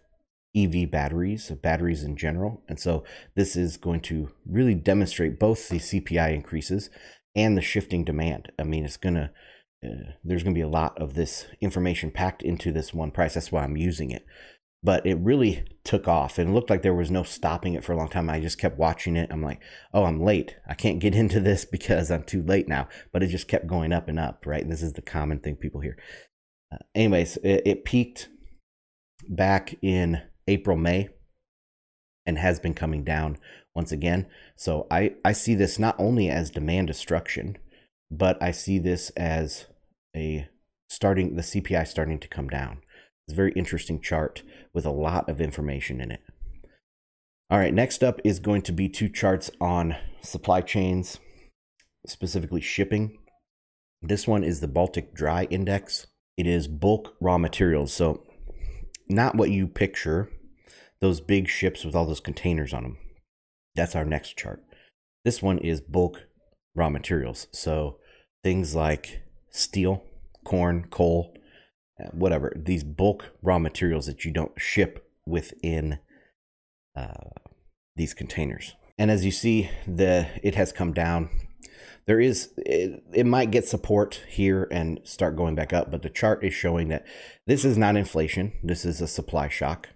EV 0.56 0.90
batteries, 0.90 1.50
batteries 1.62 2.02
in 2.02 2.16
general. 2.16 2.62
And 2.68 2.80
so, 2.80 3.04
this 3.34 3.56
is 3.56 3.76
going 3.76 4.00
to 4.02 4.30
really 4.46 4.74
demonstrate 4.74 5.38
both 5.38 5.68
the 5.68 5.78
CPI 5.78 6.34
increases 6.34 6.90
and 7.38 7.56
the 7.56 7.62
shifting 7.62 8.04
demand. 8.04 8.52
I 8.58 8.64
mean, 8.64 8.84
it's 8.84 8.96
gonna 8.96 9.30
uh, 9.84 10.12
there's 10.24 10.42
gonna 10.42 10.54
be 10.54 10.60
a 10.60 10.68
lot 10.68 11.00
of 11.00 11.14
this 11.14 11.46
information 11.60 12.10
packed 12.10 12.42
into 12.42 12.72
this 12.72 12.92
one 12.92 13.10
price. 13.10 13.34
That's 13.34 13.52
why 13.52 13.62
I'm 13.62 13.76
using 13.76 14.10
it. 14.10 14.26
But 14.82 15.04
it 15.06 15.18
really 15.18 15.64
took 15.84 16.06
off 16.06 16.38
and 16.38 16.50
it 16.50 16.52
looked 16.52 16.70
like 16.70 16.82
there 16.82 16.94
was 16.94 17.10
no 17.10 17.24
stopping 17.24 17.74
it 17.74 17.84
for 17.84 17.92
a 17.92 17.96
long 17.96 18.08
time. 18.08 18.30
I 18.30 18.40
just 18.40 18.58
kept 18.58 18.78
watching 18.78 19.16
it. 19.16 19.28
I'm 19.32 19.42
like, 19.42 19.60
oh, 19.92 20.04
I'm 20.04 20.22
late. 20.22 20.56
I 20.68 20.74
can't 20.74 21.00
get 21.00 21.14
into 21.16 21.40
this 21.40 21.64
because 21.64 22.10
I'm 22.10 22.22
too 22.22 22.42
late 22.42 22.68
now. 22.68 22.88
But 23.12 23.22
it 23.22 23.28
just 23.28 23.48
kept 23.48 23.66
going 23.66 23.92
up 23.92 24.08
and 24.08 24.18
up, 24.18 24.44
right? 24.46 24.68
This 24.68 24.82
is 24.82 24.92
the 24.92 25.02
common 25.02 25.40
thing 25.40 25.56
people 25.56 25.80
hear. 25.80 25.96
Uh, 26.72 26.78
anyways, 26.94 27.38
it, 27.38 27.62
it 27.66 27.84
peaked 27.84 28.28
back 29.28 29.74
in 29.82 30.22
April, 30.48 30.76
May, 30.76 31.08
and 32.26 32.38
has 32.38 32.58
been 32.58 32.74
coming 32.74 33.04
down 33.04 33.38
once 33.74 33.92
again. 33.92 34.26
So 34.56 34.86
I, 34.90 35.14
I 35.24 35.32
see 35.32 35.54
this 35.54 35.78
not 35.78 35.94
only 35.98 36.28
as 36.28 36.50
demand 36.50 36.88
destruction, 36.88 37.56
but 38.10 38.42
I 38.42 38.50
see 38.50 38.78
this 38.78 39.10
as 39.10 39.66
a 40.16 40.48
starting 40.88 41.36
the 41.36 41.42
CPI 41.42 41.86
starting 41.86 42.18
to 42.18 42.28
come 42.28 42.48
down. 42.48 42.82
It's 43.26 43.34
a 43.34 43.36
very 43.36 43.52
interesting 43.52 44.00
chart 44.00 44.42
with 44.72 44.86
a 44.86 44.90
lot 44.90 45.28
of 45.28 45.40
information 45.40 46.00
in 46.00 46.10
it. 46.10 46.22
All 47.50 47.58
right, 47.58 47.72
next 47.72 48.02
up 48.02 48.20
is 48.24 48.40
going 48.40 48.62
to 48.62 48.72
be 48.72 48.88
two 48.88 49.08
charts 49.08 49.50
on 49.60 49.96
supply 50.22 50.60
chains, 50.60 51.18
specifically 52.06 52.60
shipping. 52.60 53.18
This 54.02 54.26
one 54.26 54.44
is 54.44 54.60
the 54.60 54.68
Baltic 54.68 55.14
Dry 55.14 55.44
Index. 55.44 56.06
It 56.36 56.46
is 56.46 56.68
bulk 56.68 57.14
raw 57.20 57.38
materials. 57.38 57.92
So, 57.92 58.24
not 59.08 59.34
what 59.34 59.50
you 59.50 59.66
picture, 59.66 60.30
those 61.00 61.20
big 61.20 61.48
ships 61.48 61.84
with 61.84 61.94
all 61.94 62.06
those 62.06 62.20
containers 62.20 62.72
on 62.72 62.82
them. 62.82 62.98
That's 63.74 63.94
our 63.94 64.04
next 64.04 64.36
chart. 64.36 64.62
This 65.24 65.42
one 65.42 65.58
is 65.58 65.80
bulk 65.80 66.22
raw 66.74 66.90
materials. 66.90 67.46
So 67.52 67.98
things 68.42 68.74
like 68.74 69.22
steel, 69.50 70.04
corn, 70.44 70.86
coal, 70.90 71.34
uh, 72.02 72.08
whatever, 72.12 72.52
these 72.56 72.84
bulk 72.84 73.26
raw 73.42 73.58
materials 73.58 74.06
that 74.06 74.24
you 74.24 74.32
don't 74.32 74.58
ship 74.58 75.06
within 75.26 75.98
uh, 76.96 77.30
these 77.96 78.14
containers. 78.14 78.74
And 78.98 79.10
as 79.10 79.24
you 79.24 79.30
see, 79.30 79.70
the 79.86 80.26
it 80.42 80.54
has 80.54 80.72
come 80.72 80.92
down. 80.92 81.30
There 82.06 82.20
is 82.20 82.50
it, 82.56 83.02
it 83.14 83.26
might 83.26 83.50
get 83.50 83.68
support 83.68 84.22
here 84.28 84.66
and 84.72 85.00
start 85.04 85.36
going 85.36 85.54
back 85.54 85.72
up, 85.72 85.90
but 85.90 86.02
the 86.02 86.10
chart 86.10 86.42
is 86.42 86.54
showing 86.54 86.88
that 86.88 87.06
this 87.46 87.64
is 87.64 87.78
not 87.78 87.96
inflation. 87.96 88.52
This 88.62 88.84
is 88.84 89.00
a 89.00 89.06
supply 89.06 89.48
shock, 89.48 89.90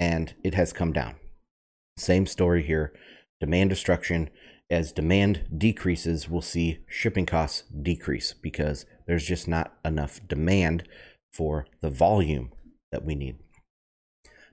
and 0.00 0.34
it 0.42 0.54
has 0.54 0.72
come 0.72 0.92
down. 0.92 1.14
Same 1.96 2.26
story 2.26 2.62
here 2.62 2.92
demand 3.38 3.70
destruction. 3.70 4.30
As 4.70 4.92
demand 4.92 5.46
decreases, 5.56 6.28
we'll 6.28 6.42
see 6.42 6.78
shipping 6.88 7.26
costs 7.26 7.64
decrease 7.82 8.32
because 8.32 8.86
there's 9.06 9.26
just 9.26 9.48
not 9.48 9.74
enough 9.84 10.20
demand 10.28 10.84
for 11.32 11.66
the 11.80 11.90
volume 11.90 12.52
that 12.92 13.04
we 13.04 13.16
need. 13.16 13.38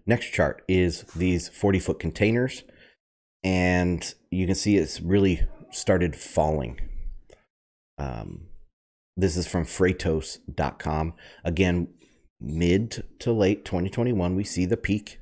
Next 0.08 0.32
chart 0.32 0.64
is 0.68 1.04
these 1.16 1.50
40 1.50 1.80
foot 1.80 2.00
containers, 2.00 2.64
and 3.44 4.14
you 4.32 4.48
can 4.48 4.56
see 4.56 4.78
it's 4.78 5.02
really 5.02 5.46
started 5.72 6.16
falling. 6.16 6.80
Um, 8.00 8.48
This 9.16 9.38
is 9.38 9.48
from 9.48 9.66
Freightos.com. 9.66 11.14
Again, 11.44 11.90
mid 12.40 13.04
to 13.20 13.32
late 13.32 13.66
2021, 13.66 14.36
we 14.36 14.44
see 14.44 14.66
the 14.66 14.78
peak 14.78 15.20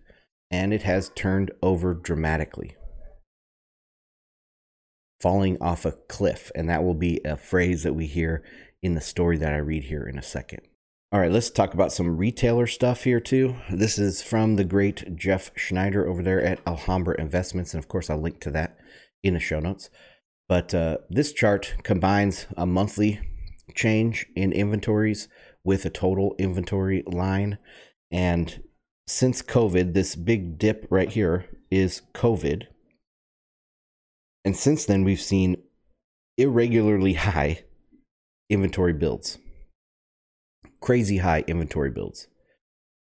and 0.56 0.74
it 0.74 0.84
has 0.84 1.12
turned 1.16 1.52
over 1.62 1.94
dramatically, 1.94 2.78
falling 5.22 5.58
off 5.60 5.86
a 5.86 5.92
cliff. 6.08 6.50
And 6.56 6.70
that 6.70 6.82
will 6.82 6.94
be 6.94 7.20
a 7.26 7.36
phrase 7.36 7.84
that 7.84 7.94
we 7.94 8.06
hear 8.06 8.42
in 8.82 8.96
the 8.96 9.02
story 9.02 9.38
that 9.38 9.54
I 9.54 9.58
read 9.58 9.84
here 9.84 10.08
in 10.08 10.18
a 10.18 10.24
second. 10.24 10.62
All 11.12 11.20
right, 11.20 11.32
let's 11.32 11.50
talk 11.50 11.74
about 11.74 11.92
some 11.92 12.16
retailer 12.16 12.68
stuff 12.68 13.04
here 13.04 13.20
too. 13.20 13.58
This 13.70 14.00
is 14.00 14.22
from 14.22 14.56
the 14.56 14.64
great 14.64 15.18
Jeff 15.18 15.52
Snider 15.58 16.08
over 16.08 16.24
there 16.24 16.42
at 16.42 16.66
Alhambra 16.66 17.20
Investments. 17.20 17.74
And 17.74 17.84
of 17.84 17.90
course, 17.90 18.10
I'll 18.10 18.22
link 18.22 18.40
to 18.42 18.52
that 18.52 18.78
in 19.24 19.34
the 19.34 19.42
show 19.42 19.60
notes. 19.60 19.90
But 20.48 20.74
uh, 20.74 21.00
this 21.10 21.34
chart 21.34 21.76
combines 21.84 22.48
a 22.56 22.66
monthly 22.66 23.20
change 23.76 24.26
in 24.38 24.54
inventories 24.54 25.28
with 25.66 25.84
a 25.84 25.90
total 25.90 26.34
inventory 26.40 27.04
line. 27.06 27.58
And 28.10 28.62
since 29.08 29.42
COVID, 29.42 29.94
this 29.94 30.16
big 30.16 30.58
dip 30.58 30.88
right 30.90 31.10
here 31.10 31.46
is 31.70 32.02
COVID. 32.14 32.68
And 34.44 34.56
since 34.56 34.86
then, 34.86 35.04
we've 35.04 35.22
seen 35.22 35.58
irregularly 36.38 37.14
high 37.14 37.64
inventory 38.50 38.94
builds, 38.94 39.38
crazy 40.82 41.18
high 41.18 41.44
inventory 41.48 41.92
builds. 41.92 42.28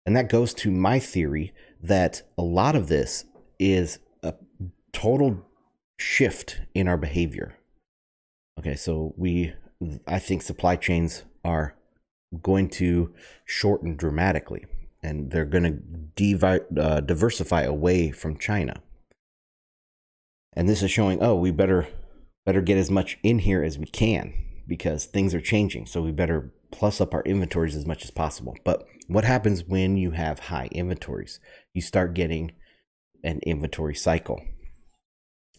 And 0.05 0.15
that 0.15 0.29
goes 0.29 0.53
to 0.55 0.71
my 0.71 0.99
theory 0.99 1.53
that 1.81 2.23
a 2.37 2.41
lot 2.41 2.75
of 2.75 2.87
this 2.87 3.25
is 3.59 3.99
a 4.23 4.33
total 4.93 5.45
shift 5.99 6.61
in 6.73 6.87
our 6.87 6.97
behavior. 6.97 7.57
Okay, 8.59 8.75
so 8.75 9.13
we, 9.17 9.53
I 10.07 10.19
think 10.19 10.41
supply 10.41 10.75
chains 10.75 11.23
are 11.43 11.75
going 12.41 12.69
to 12.69 13.13
shorten 13.45 13.95
dramatically 13.95 14.65
and 15.03 15.31
they're 15.31 15.45
going 15.45 15.63
to 15.63 15.71
divi- 16.15 16.65
uh, 16.79 17.01
diversify 17.01 17.63
away 17.63 18.11
from 18.11 18.37
China. 18.37 18.81
And 20.53 20.67
this 20.67 20.83
is 20.83 20.91
showing, 20.91 21.21
oh, 21.21 21.35
we 21.35 21.51
better 21.51 21.87
better 22.45 22.61
get 22.61 22.77
as 22.77 22.89
much 22.89 23.19
in 23.23 23.39
here 23.39 23.63
as 23.63 23.77
we 23.77 23.85
can 23.85 24.33
because 24.67 25.05
things 25.05 25.33
are 25.33 25.41
changing. 25.41 25.85
So 25.85 26.01
we 26.01 26.11
better 26.11 26.53
plus 26.71 26.99
up 26.99 27.13
our 27.13 27.21
inventories 27.23 27.75
as 27.75 27.85
much 27.85 28.03
as 28.03 28.11
possible. 28.11 28.55
But 28.63 28.85
what 29.07 29.25
happens 29.25 29.63
when 29.65 29.97
you 29.97 30.11
have 30.11 30.39
high 30.39 30.69
inventories? 30.71 31.39
You 31.73 31.81
start 31.81 32.13
getting 32.13 32.53
an 33.23 33.39
inventory 33.43 33.95
cycle. 33.95 34.41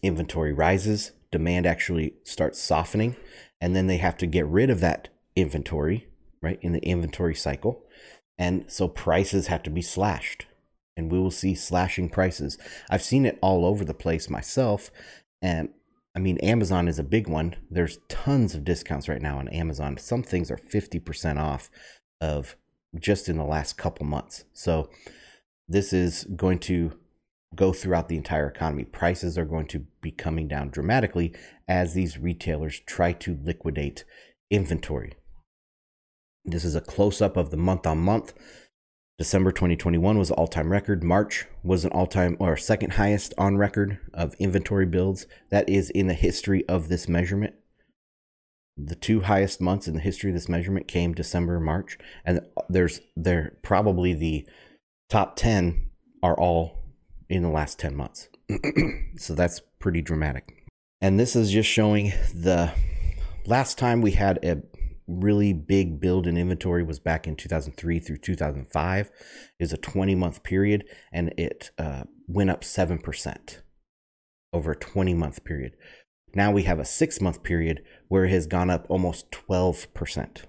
Inventory 0.01 0.51
rises, 0.51 1.11
demand 1.31 1.65
actually 1.65 2.13
starts 2.23 2.61
softening, 2.61 3.15
and 3.61 3.75
then 3.75 3.87
they 3.87 3.97
have 3.97 4.17
to 4.17 4.27
get 4.27 4.45
rid 4.47 4.69
of 4.69 4.81
that 4.81 5.09
inventory, 5.35 6.07
right, 6.41 6.59
in 6.61 6.73
the 6.73 6.83
inventory 6.83 7.35
cycle. 7.35 7.83
And 8.43 8.65
so 8.67 8.89
prices 8.89 9.47
have 9.47 9.63
to 9.63 9.69
be 9.69 9.81
slashed. 9.81 10.47
And 10.97 11.09
we 11.09 11.17
will 11.17 11.31
see 11.31 11.55
slashing 11.55 12.09
prices. 12.09 12.57
I've 12.89 13.01
seen 13.01 13.25
it 13.25 13.39
all 13.41 13.65
over 13.65 13.85
the 13.85 13.93
place 13.93 14.29
myself. 14.29 14.91
And 15.41 15.69
I 16.13 16.19
mean, 16.19 16.37
Amazon 16.39 16.89
is 16.89 16.99
a 16.99 17.05
big 17.05 17.29
one. 17.29 17.55
There's 17.71 17.99
tons 18.09 18.53
of 18.53 18.65
discounts 18.65 19.07
right 19.07 19.21
now 19.21 19.37
on 19.37 19.47
Amazon. 19.47 19.97
Some 19.97 20.23
things 20.23 20.51
are 20.51 20.57
50% 20.57 21.39
off 21.39 21.69
of 22.19 22.57
just 22.99 23.29
in 23.29 23.37
the 23.37 23.45
last 23.45 23.77
couple 23.77 24.05
months. 24.05 24.43
So 24.51 24.89
this 25.69 25.93
is 25.93 26.25
going 26.35 26.59
to 26.59 26.91
go 27.55 27.71
throughout 27.71 28.09
the 28.09 28.17
entire 28.17 28.49
economy. 28.49 28.83
Prices 28.83 29.37
are 29.37 29.45
going 29.45 29.67
to 29.67 29.85
be 30.01 30.11
coming 30.11 30.49
down 30.49 30.67
dramatically 30.67 31.33
as 31.69 31.93
these 31.93 32.17
retailers 32.17 32.81
try 32.81 33.13
to 33.13 33.39
liquidate 33.41 34.03
inventory. 34.51 35.13
This 36.45 36.65
is 36.65 36.75
a 36.75 36.81
close 36.81 37.21
up 37.21 37.37
of 37.37 37.51
the 37.51 37.57
month 37.57 37.87
on 37.87 37.99
month. 37.99 38.33
December 39.17 39.51
2021 39.51 40.17
was 40.17 40.29
an 40.29 40.35
all 40.35 40.47
time 40.47 40.71
record. 40.71 41.03
March 41.03 41.45
was 41.63 41.85
an 41.85 41.91
all 41.91 42.07
time 42.07 42.35
or 42.39 42.57
second 42.57 42.93
highest 42.93 43.33
on 43.37 43.57
record 43.57 43.99
of 44.13 44.33
inventory 44.39 44.85
builds. 44.85 45.25
That 45.51 45.69
is 45.69 45.89
in 45.91 46.07
the 46.07 46.13
history 46.13 46.67
of 46.67 46.89
this 46.89 47.07
measurement. 47.07 47.53
The 48.75 48.95
two 48.95 49.21
highest 49.21 49.61
months 49.61 49.87
in 49.87 49.93
the 49.93 50.01
history 50.01 50.31
of 50.31 50.35
this 50.35 50.49
measurement 50.49 50.87
came 50.87 51.13
December 51.13 51.59
March. 51.59 51.97
And 52.25 52.41
there's 52.67 53.01
there 53.15 53.55
probably 53.61 54.13
the 54.13 54.47
top 55.09 55.35
10 55.35 55.89
are 56.23 56.37
all 56.37 56.83
in 57.29 57.43
the 57.43 57.49
last 57.49 57.79
10 57.79 57.95
months. 57.95 58.29
so 59.17 59.35
that's 59.35 59.61
pretty 59.79 60.01
dramatic. 60.01 60.65
And 61.01 61.19
this 61.19 61.35
is 61.35 61.51
just 61.51 61.69
showing 61.69 62.13
the 62.33 62.73
last 63.45 63.77
time 63.77 64.01
we 64.01 64.11
had 64.11 64.39
a 64.43 64.63
really 65.21 65.53
big 65.53 65.99
build 65.99 66.27
in 66.27 66.37
inventory 66.37 66.83
was 66.83 66.99
back 66.99 67.27
in 67.27 67.35
2003 67.35 67.99
through 67.99 68.17
2005 68.17 69.11
is 69.59 69.73
a 69.73 69.77
20 69.77 70.15
month 70.15 70.43
period 70.43 70.85
and 71.11 71.33
it 71.37 71.71
uh, 71.77 72.03
went 72.27 72.49
up 72.49 72.61
7% 72.61 73.57
over 74.51 74.71
a 74.71 74.75
20 74.75 75.13
month 75.13 75.43
period. 75.43 75.73
Now 76.35 76.51
we 76.51 76.63
have 76.63 76.79
a 76.79 76.85
six 76.85 77.21
month 77.21 77.43
period 77.43 77.83
where 78.07 78.25
it 78.25 78.31
has 78.31 78.47
gone 78.47 78.69
up 78.69 78.85
almost 78.89 79.31
12% 79.31 80.43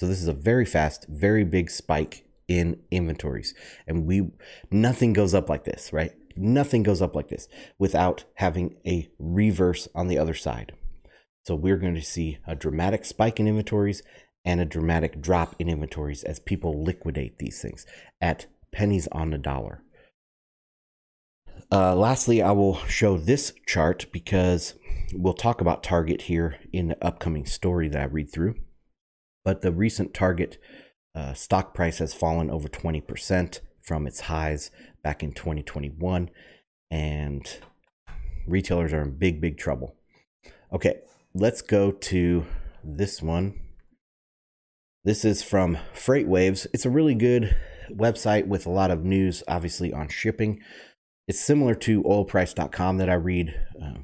so 0.00 0.06
this 0.06 0.22
is 0.22 0.28
a 0.28 0.32
very 0.32 0.64
fast 0.64 1.06
very 1.10 1.44
big 1.44 1.70
spike 1.70 2.24
in 2.48 2.80
inventories 2.90 3.54
and 3.86 4.06
we 4.06 4.30
nothing 4.70 5.12
goes 5.12 5.34
up 5.34 5.50
like 5.50 5.64
this 5.64 5.92
right? 5.92 6.12
Nothing 6.36 6.82
goes 6.82 7.02
up 7.02 7.14
like 7.14 7.28
this 7.28 7.48
without 7.78 8.24
having 8.34 8.76
a 8.86 9.10
reverse 9.18 9.88
on 9.94 10.08
the 10.08 10.16
other 10.16 10.32
side 10.32 10.72
so 11.42 11.54
we're 11.54 11.78
going 11.78 11.94
to 11.94 12.02
see 12.02 12.38
a 12.46 12.54
dramatic 12.54 13.04
spike 13.04 13.40
in 13.40 13.48
inventories 13.48 14.02
and 14.44 14.60
a 14.60 14.64
dramatic 14.64 15.20
drop 15.20 15.54
in 15.58 15.68
inventories 15.68 16.22
as 16.24 16.40
people 16.40 16.82
liquidate 16.82 17.38
these 17.38 17.60
things 17.60 17.86
at 18.20 18.46
pennies 18.72 19.08
on 19.12 19.30
the 19.30 19.38
dollar. 19.38 19.82
Uh, 21.72 21.94
lastly, 21.94 22.42
I 22.42 22.52
will 22.52 22.78
show 22.86 23.16
this 23.16 23.52
chart 23.66 24.06
because 24.12 24.74
we'll 25.14 25.34
talk 25.34 25.60
about 25.60 25.82
Target 25.82 26.22
here 26.22 26.56
in 26.72 26.88
the 26.88 27.04
upcoming 27.04 27.46
story 27.46 27.88
that 27.88 28.00
I 28.00 28.06
read 28.06 28.32
through. 28.32 28.56
But 29.44 29.62
the 29.62 29.72
recent 29.72 30.12
Target 30.12 30.58
uh, 31.14 31.34
stock 31.34 31.74
price 31.74 31.98
has 31.98 32.14
fallen 32.14 32.50
over 32.50 32.68
20% 32.68 33.60
from 33.82 34.06
its 34.06 34.20
highs 34.20 34.70
back 35.02 35.22
in 35.22 35.32
2021, 35.32 36.30
and 36.90 37.58
retailers 38.46 38.92
are 38.92 39.02
in 39.02 39.16
big, 39.16 39.40
big 39.40 39.56
trouble. 39.56 39.96
Okay, 40.72 41.00
let's 41.34 41.62
go 41.62 41.90
to 41.90 42.46
this 42.82 43.22
one. 43.22 43.60
This 45.04 45.24
is 45.24 45.42
from 45.42 45.78
FreightWaves. 45.94 46.66
It's 46.74 46.84
a 46.84 46.90
really 46.90 47.14
good 47.14 47.56
website 47.90 48.46
with 48.46 48.66
a 48.66 48.70
lot 48.70 48.90
of 48.90 49.04
news, 49.04 49.42
obviously, 49.48 49.92
on 49.92 50.08
shipping. 50.08 50.60
It's 51.26 51.40
similar 51.40 51.74
to 51.76 52.02
oilprice.com 52.02 52.98
that 52.98 53.08
I 53.08 53.14
read 53.14 53.54
uh, 53.82 53.98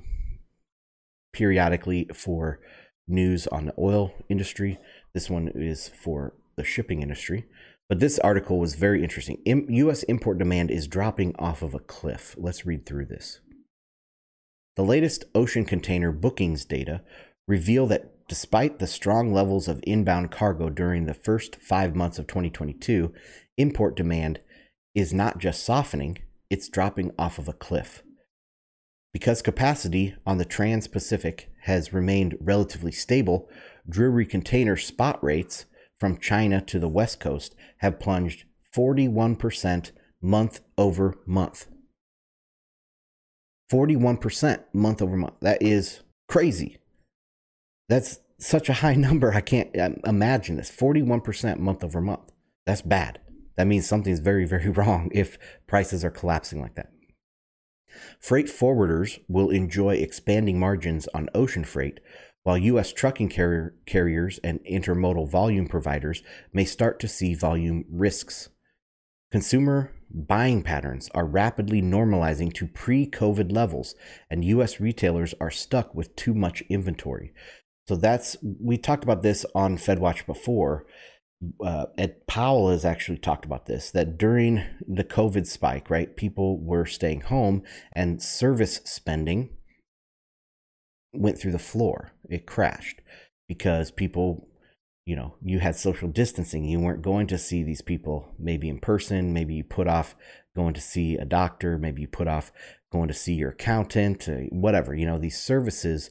periodically 1.33 2.09
for 2.14 2.61
news 3.09 3.47
on 3.49 3.66
the 3.66 3.75
oil 3.78 4.14
industry. 4.28 4.78
This 5.12 5.28
one 5.28 5.50
is 5.54 5.88
for 5.88 6.35
the 6.56 6.64
shipping 6.64 7.02
industry. 7.02 7.47
But 7.88 8.00
this 8.00 8.18
article 8.21 8.59
was 8.59 8.75
very 8.75 9.02
interesting. 9.02 9.38
U.S. 9.45 10.02
import 10.04 10.38
demand 10.38 10.71
is 10.71 10.88
dropping 10.88 11.37
off 11.37 11.62
of 11.62 11.75
a 11.75 11.78
cliff. 11.78 12.35
Let's 12.38 12.66
read 12.66 12.85
through 12.85 13.06
this. 13.06 13.40
The 14.76 14.85
latest 14.85 15.25
ocean 15.35 15.64
container 15.64 16.12
bookings 16.12 16.66
data 16.66 17.00
reveal 17.49 17.87
that 17.87 18.28
despite 18.28 18.78
the 18.78 18.87
strong 18.87 19.33
levels 19.33 19.68
of 19.68 19.83
inbound 19.87 20.30
cargo 20.30 20.68
during 20.68 21.06
the 21.06 21.14
first 21.14 21.56
five 21.56 21.97
months 21.97 22.18
of 22.18 22.26
2022, 22.26 23.12
import 23.56 23.97
demand 23.97 24.40
is 24.95 25.14
not 25.14 25.38
just 25.38 25.64
softening, 25.64 26.18
it's 26.50 26.68
dropping 26.68 27.12
off 27.18 27.38
of 27.38 27.49
a 27.49 27.54
cliff. 27.54 28.02
Because 29.14 29.40
capacity 29.40 30.14
on 30.26 30.37
the 30.37 30.45
Trans 30.45 30.88
Pacific 30.88 31.50
has 31.62 31.95
remained 31.95 32.37
relatively 32.38 32.92
stable, 32.92 33.49
Drewry 33.88 34.28
container 34.28 34.76
spot 34.76 35.23
rates 35.25 35.64
from 35.99 36.18
China 36.18 36.61
to 36.61 36.78
the 36.78 36.88
West 36.88 37.18
Coast 37.18 37.54
have 37.78 37.99
plunged 37.99 38.45
41% 38.76 39.92
month 40.21 40.61
over 40.76 41.16
month. 41.25 41.66
41% 43.70 44.62
month 44.73 45.02
over 45.02 45.16
month. 45.16 45.35
That 45.40 45.62
is 45.62 46.00
crazy. 46.28 46.78
That's 47.88 48.20
such 48.38 48.68
a 48.68 48.75
high 48.75 48.94
number. 49.06 49.32
I 49.32 49.40
can't 49.40 49.75
imagine 50.04 50.56
this. 50.56 50.70
41% 50.70 51.58
month 51.58 51.85
over 51.85 52.00
month. 52.00 52.32
That's 52.64 52.82
bad. 52.82 53.20
That 53.56 53.66
means 53.66 53.87
something's 53.87 54.20
very, 54.20 54.46
very 54.46 54.68
wrong 54.70 55.11
if 55.12 55.38
prices 55.66 56.04
are 56.04 56.11
collapsing 56.11 56.61
like 56.61 56.75
that. 56.75 56.90
Freight 58.20 58.46
forwarders 58.46 59.20
will 59.28 59.49
enjoy 59.50 59.94
expanding 59.94 60.58
margins 60.58 61.08
on 61.14 61.30
ocean 61.35 61.64
freight, 61.64 62.00
while 62.42 62.58
U.S. 62.58 62.92
trucking 62.92 63.28
carrier, 63.30 63.75
carriers 63.87 64.38
and 64.44 64.61
intermodal 64.70 65.28
volume 65.28 65.66
providers 65.66 66.23
may 66.52 66.64
start 66.64 67.00
to 67.00 67.08
see 67.08 67.35
volume 67.35 67.85
risks. 67.90 68.50
Consumer 69.32 69.92
buying 70.10 70.62
patterns 70.62 71.08
are 71.14 71.26
rapidly 71.26 71.82
normalizing 71.82 72.52
to 72.54 72.66
pre 72.66 73.06
COVID 73.06 73.52
levels, 73.52 73.94
and 74.30 74.44
U.S. 74.44 74.80
retailers 74.80 75.34
are 75.40 75.50
stuck 75.50 75.94
with 75.94 76.16
too 76.16 76.34
much 76.34 76.62
inventory. 76.68 77.32
So 77.88 77.96
that's 77.96 78.36
we 78.42 78.78
talked 78.78 79.04
about 79.04 79.22
this 79.22 79.46
on 79.54 79.76
FedWatch 79.76 80.26
before. 80.26 80.86
Uh, 81.62 81.86
Ed 81.98 82.26
Powell 82.26 82.70
has 82.70 82.84
actually 82.84 83.18
talked 83.18 83.44
about 83.44 83.66
this 83.66 83.90
that 83.90 84.16
during 84.16 84.62
the 84.88 85.04
COVID 85.04 85.46
spike, 85.46 85.90
right, 85.90 86.16
people 86.16 86.58
were 86.58 86.86
staying 86.86 87.22
home 87.22 87.62
and 87.92 88.22
service 88.22 88.80
spending 88.84 89.50
went 91.12 91.38
through 91.38 91.52
the 91.52 91.58
floor. 91.58 92.12
It 92.28 92.46
crashed 92.46 93.00
because 93.48 93.90
people, 93.90 94.48
you 95.06 95.14
know, 95.14 95.36
you 95.40 95.60
had 95.60 95.76
social 95.76 96.08
distancing. 96.08 96.64
You 96.64 96.80
weren't 96.80 97.00
going 97.00 97.28
to 97.28 97.38
see 97.38 97.62
these 97.62 97.80
people 97.80 98.34
maybe 98.38 98.68
in 98.68 98.80
person. 98.80 99.32
Maybe 99.32 99.54
you 99.54 99.64
put 99.64 99.86
off 99.86 100.16
going 100.54 100.75
to 100.75 100.80
see 100.80 101.14
a 101.14 101.25
doctor. 101.25 101.78
Maybe 101.78 102.02
you 102.02 102.08
put 102.08 102.26
off 102.26 102.50
going 102.92 103.06
to 103.08 103.14
see 103.14 103.34
your 103.34 103.50
accountant, 103.50 104.28
uh, 104.28 104.38
whatever. 104.50 104.94
You 104.94 105.06
know, 105.06 105.18
these 105.18 105.40
services 105.40 106.10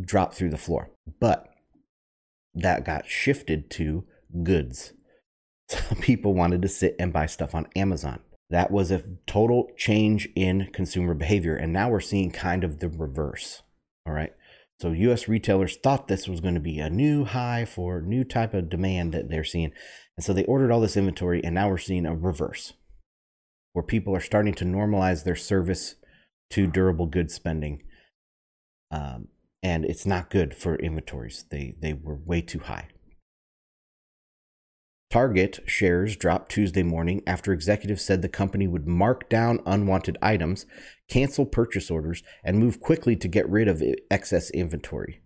dropped 0.00 0.34
through 0.34 0.50
the 0.50 0.56
floor. 0.56 0.90
But 1.20 1.48
that 2.54 2.84
got 2.84 3.08
shifted 3.08 3.70
to 3.72 4.04
goods. 4.42 4.92
So 5.70 5.96
people 6.00 6.32
wanted 6.32 6.62
to 6.62 6.68
sit 6.68 6.96
and 6.98 7.12
buy 7.12 7.26
stuff 7.26 7.54
on 7.54 7.66
Amazon. 7.76 8.20
That 8.48 8.70
was 8.70 8.90
a 8.90 9.02
total 9.26 9.68
change 9.76 10.26
in 10.34 10.70
consumer 10.72 11.12
behavior. 11.12 11.56
And 11.56 11.74
now 11.74 11.90
we're 11.90 12.00
seeing 12.00 12.30
kind 12.30 12.64
of 12.64 12.78
the 12.78 12.88
reverse. 12.88 13.60
All 14.06 14.14
right. 14.14 14.32
So 14.80 14.92
US 14.92 15.26
retailers 15.26 15.76
thought 15.76 16.08
this 16.08 16.28
was 16.28 16.40
going 16.40 16.54
to 16.54 16.60
be 16.60 16.78
a 16.78 16.88
new 16.88 17.24
high 17.24 17.64
for 17.64 18.00
new 18.00 18.22
type 18.22 18.54
of 18.54 18.68
demand 18.68 19.12
that 19.12 19.28
they're 19.28 19.44
seeing. 19.44 19.72
And 20.16 20.24
so 20.24 20.32
they 20.32 20.44
ordered 20.44 20.70
all 20.70 20.80
this 20.80 20.96
inventory 20.96 21.42
and 21.42 21.54
now 21.54 21.68
we're 21.68 21.78
seeing 21.78 22.06
a 22.06 22.14
reverse 22.14 22.74
where 23.72 23.82
people 23.82 24.14
are 24.14 24.20
starting 24.20 24.54
to 24.54 24.64
normalize 24.64 25.24
their 25.24 25.36
service 25.36 25.96
to 26.50 26.66
durable 26.66 27.06
goods 27.06 27.34
spending. 27.34 27.82
Um, 28.90 29.28
and 29.62 29.84
it's 29.84 30.06
not 30.06 30.30
good 30.30 30.54
for 30.54 30.76
inventories. 30.76 31.44
They 31.50 31.76
they 31.80 31.92
were 31.92 32.14
way 32.14 32.40
too 32.40 32.60
high. 32.60 32.88
Target 35.10 35.60
shares 35.66 36.16
dropped 36.16 36.50
Tuesday 36.50 36.82
morning 36.82 37.22
after 37.26 37.52
executives 37.52 38.02
said 38.02 38.20
the 38.20 38.28
company 38.28 38.66
would 38.66 38.86
mark 38.86 39.28
down 39.30 39.60
unwanted 39.64 40.18
items, 40.20 40.66
cancel 41.08 41.46
purchase 41.46 41.90
orders, 41.90 42.22
and 42.44 42.58
move 42.58 42.78
quickly 42.80 43.16
to 43.16 43.28
get 43.28 43.48
rid 43.48 43.68
of 43.68 43.82
excess 44.10 44.50
inventory. 44.50 45.22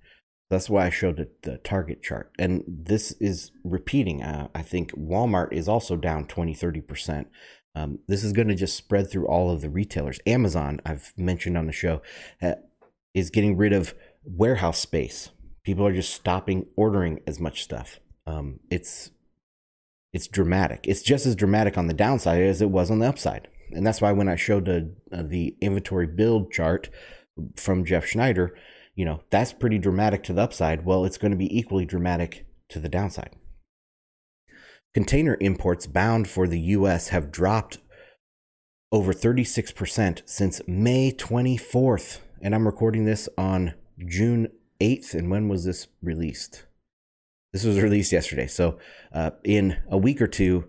That's 0.51 0.71
why 0.71 0.87
I 0.87 0.91
showed 0.91 1.29
the, 1.43 1.57
Target 1.59 2.03
chart. 2.03 2.31
And 2.39 2.63
this 2.69 3.13
is 3.21 3.51
repeating. 3.65 4.23
Uh, 4.23 4.49
I 4.55 4.63
think 4.63 4.93
Walmart 4.93 5.53
is 5.53 5.67
also 5.67 5.97
down 5.97 6.27
20, 6.27 6.55
30%. 6.55 7.27
Um, 7.75 8.01
this 8.07 8.23
is 8.23 8.33
going 8.33 8.49
to 8.49 8.55
just 8.55 8.77
spread 8.77 9.11
through 9.11 9.27
all 9.27 9.51
of 9.51 9.63
the 9.63 9.71
retailers. 9.71 10.21
Amazon, 10.27 10.81
I've 10.85 11.13
mentioned 11.17 11.57
on 11.57 11.67
the 11.67 11.73
show, 11.73 12.03
uh, 12.43 12.57
is 13.15 13.31
getting 13.31 13.57
rid 13.57 13.73
of 13.73 13.95
warehouse 14.25 14.79
space. 14.79 15.31
People 15.65 15.87
are 15.87 15.95
just 15.95 16.13
stopping 16.13 16.67
ordering 16.77 17.21
as 17.27 17.41
much 17.41 17.63
stuff. 17.63 17.99
Um, 18.27 18.61
it's 18.71 19.11
it's 20.13 20.29
dramatic. 20.29 20.85
It's 20.87 21.03
just 21.03 21.27
as 21.27 21.35
dramatic 21.35 21.79
on 21.79 21.87
the 21.87 21.95
downside 21.95 22.43
as 22.43 22.61
it 22.61 22.71
was 22.71 22.91
on 22.91 22.99
the 22.99 23.09
upside. 23.09 23.49
And 23.71 23.87
that's 23.87 24.01
why 24.01 24.13
when 24.13 24.29
I 24.29 24.37
showed 24.37 24.67
the 24.67 24.95
uh, 25.11 25.23
the 25.23 25.57
inventory 25.61 26.07
build 26.07 26.53
chart 26.53 26.91
from 27.57 27.85
Jeff 27.85 28.07
Snider, 28.07 28.55
you 28.95 29.05
know, 29.05 29.23
that's 29.31 29.53
pretty 29.53 29.79
dramatic 29.79 30.23
to 30.25 30.35
the 30.35 30.43
upside. 30.43 30.85
Well, 30.85 31.05
it's 31.05 31.19
going 31.19 31.31
to 31.31 31.39
be 31.39 31.57
equally 31.57 31.87
dramatic 31.87 32.47
to 32.69 32.79
the 32.79 32.91
downside. 32.91 33.35
Container 34.93 35.39
imports 35.41 35.87
bound 35.87 36.29
for 36.29 36.47
the 36.47 36.61
US 36.61 37.09
have 37.09 37.33
dropped 37.33 37.79
over 38.91 39.15
36% 39.15 40.23
since 40.27 40.61
May 40.67 41.13
24th. 41.13 42.19
And 42.43 42.55
I'm 42.55 42.67
recording 42.67 43.07
this 43.07 43.27
on 43.39 43.73
June 43.99 44.49
8th. 44.81 45.15
And 45.15 45.31
when 45.31 45.49
was 45.49 45.65
this 45.65 45.89
released? 46.03 46.67
This 47.53 47.65
was 47.65 47.81
released 47.81 48.13
yesterday. 48.13 48.47
So, 48.47 48.79
uh, 49.13 49.33
in 49.45 49.79
a 49.91 49.99
week 49.99 50.23
or 50.23 50.27
two, 50.27 50.69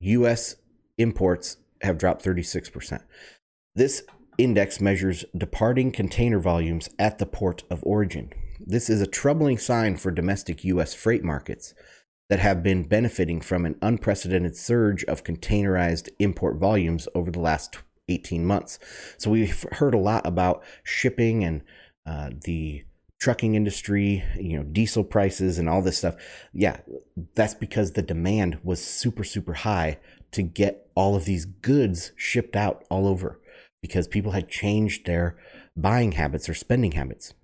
U.S. 0.00 0.56
imports 0.98 1.58
have 1.82 1.98
dropped 1.98 2.24
36%. 2.24 3.02
This 3.74 4.02
index 4.36 4.80
measures 4.80 5.24
departing 5.36 5.92
container 5.92 6.40
volumes 6.40 6.88
at 6.98 7.18
the 7.18 7.26
port 7.26 7.62
of 7.70 7.82
origin. 7.84 8.32
This 8.58 8.90
is 8.90 9.00
a 9.00 9.06
troubling 9.06 9.58
sign 9.58 9.96
for 9.96 10.10
domestic 10.10 10.64
U.S. 10.64 10.94
freight 10.94 11.22
markets 11.22 11.74
that 12.28 12.40
have 12.40 12.60
been 12.62 12.88
benefiting 12.88 13.40
from 13.40 13.64
an 13.64 13.76
unprecedented 13.80 14.56
surge 14.56 15.04
of 15.04 15.22
containerized 15.22 16.08
import 16.18 16.58
volumes 16.58 17.06
over 17.14 17.30
the 17.30 17.38
last 17.38 17.78
18 18.08 18.44
months. 18.44 18.80
So, 19.16 19.30
we've 19.30 19.64
heard 19.72 19.94
a 19.94 19.98
lot 19.98 20.26
about 20.26 20.64
shipping 20.82 21.44
and 21.44 21.62
uh, 22.04 22.30
the 22.44 22.84
trucking 23.18 23.54
industry, 23.54 24.24
you 24.38 24.56
know, 24.56 24.62
diesel 24.62 25.04
prices 25.04 25.58
and 25.58 25.68
all 25.68 25.82
this 25.82 25.98
stuff. 25.98 26.16
Yeah, 26.52 26.80
that's 27.34 27.54
because 27.54 27.92
the 27.92 28.02
demand 28.02 28.58
was 28.62 28.84
super, 28.84 29.24
super 29.24 29.54
high 29.54 29.98
to 30.32 30.42
get 30.42 30.90
all 30.94 31.16
of 31.16 31.24
these 31.24 31.44
goods 31.44 32.12
shipped 32.16 32.56
out 32.56 32.84
all 32.90 33.06
over 33.06 33.40
because 33.80 34.08
people 34.08 34.32
had 34.32 34.48
changed 34.48 35.06
their 35.06 35.36
buying 35.76 36.12
habits 36.12 36.48
or 36.48 36.54
spending 36.54 36.92
habits. 36.92 37.34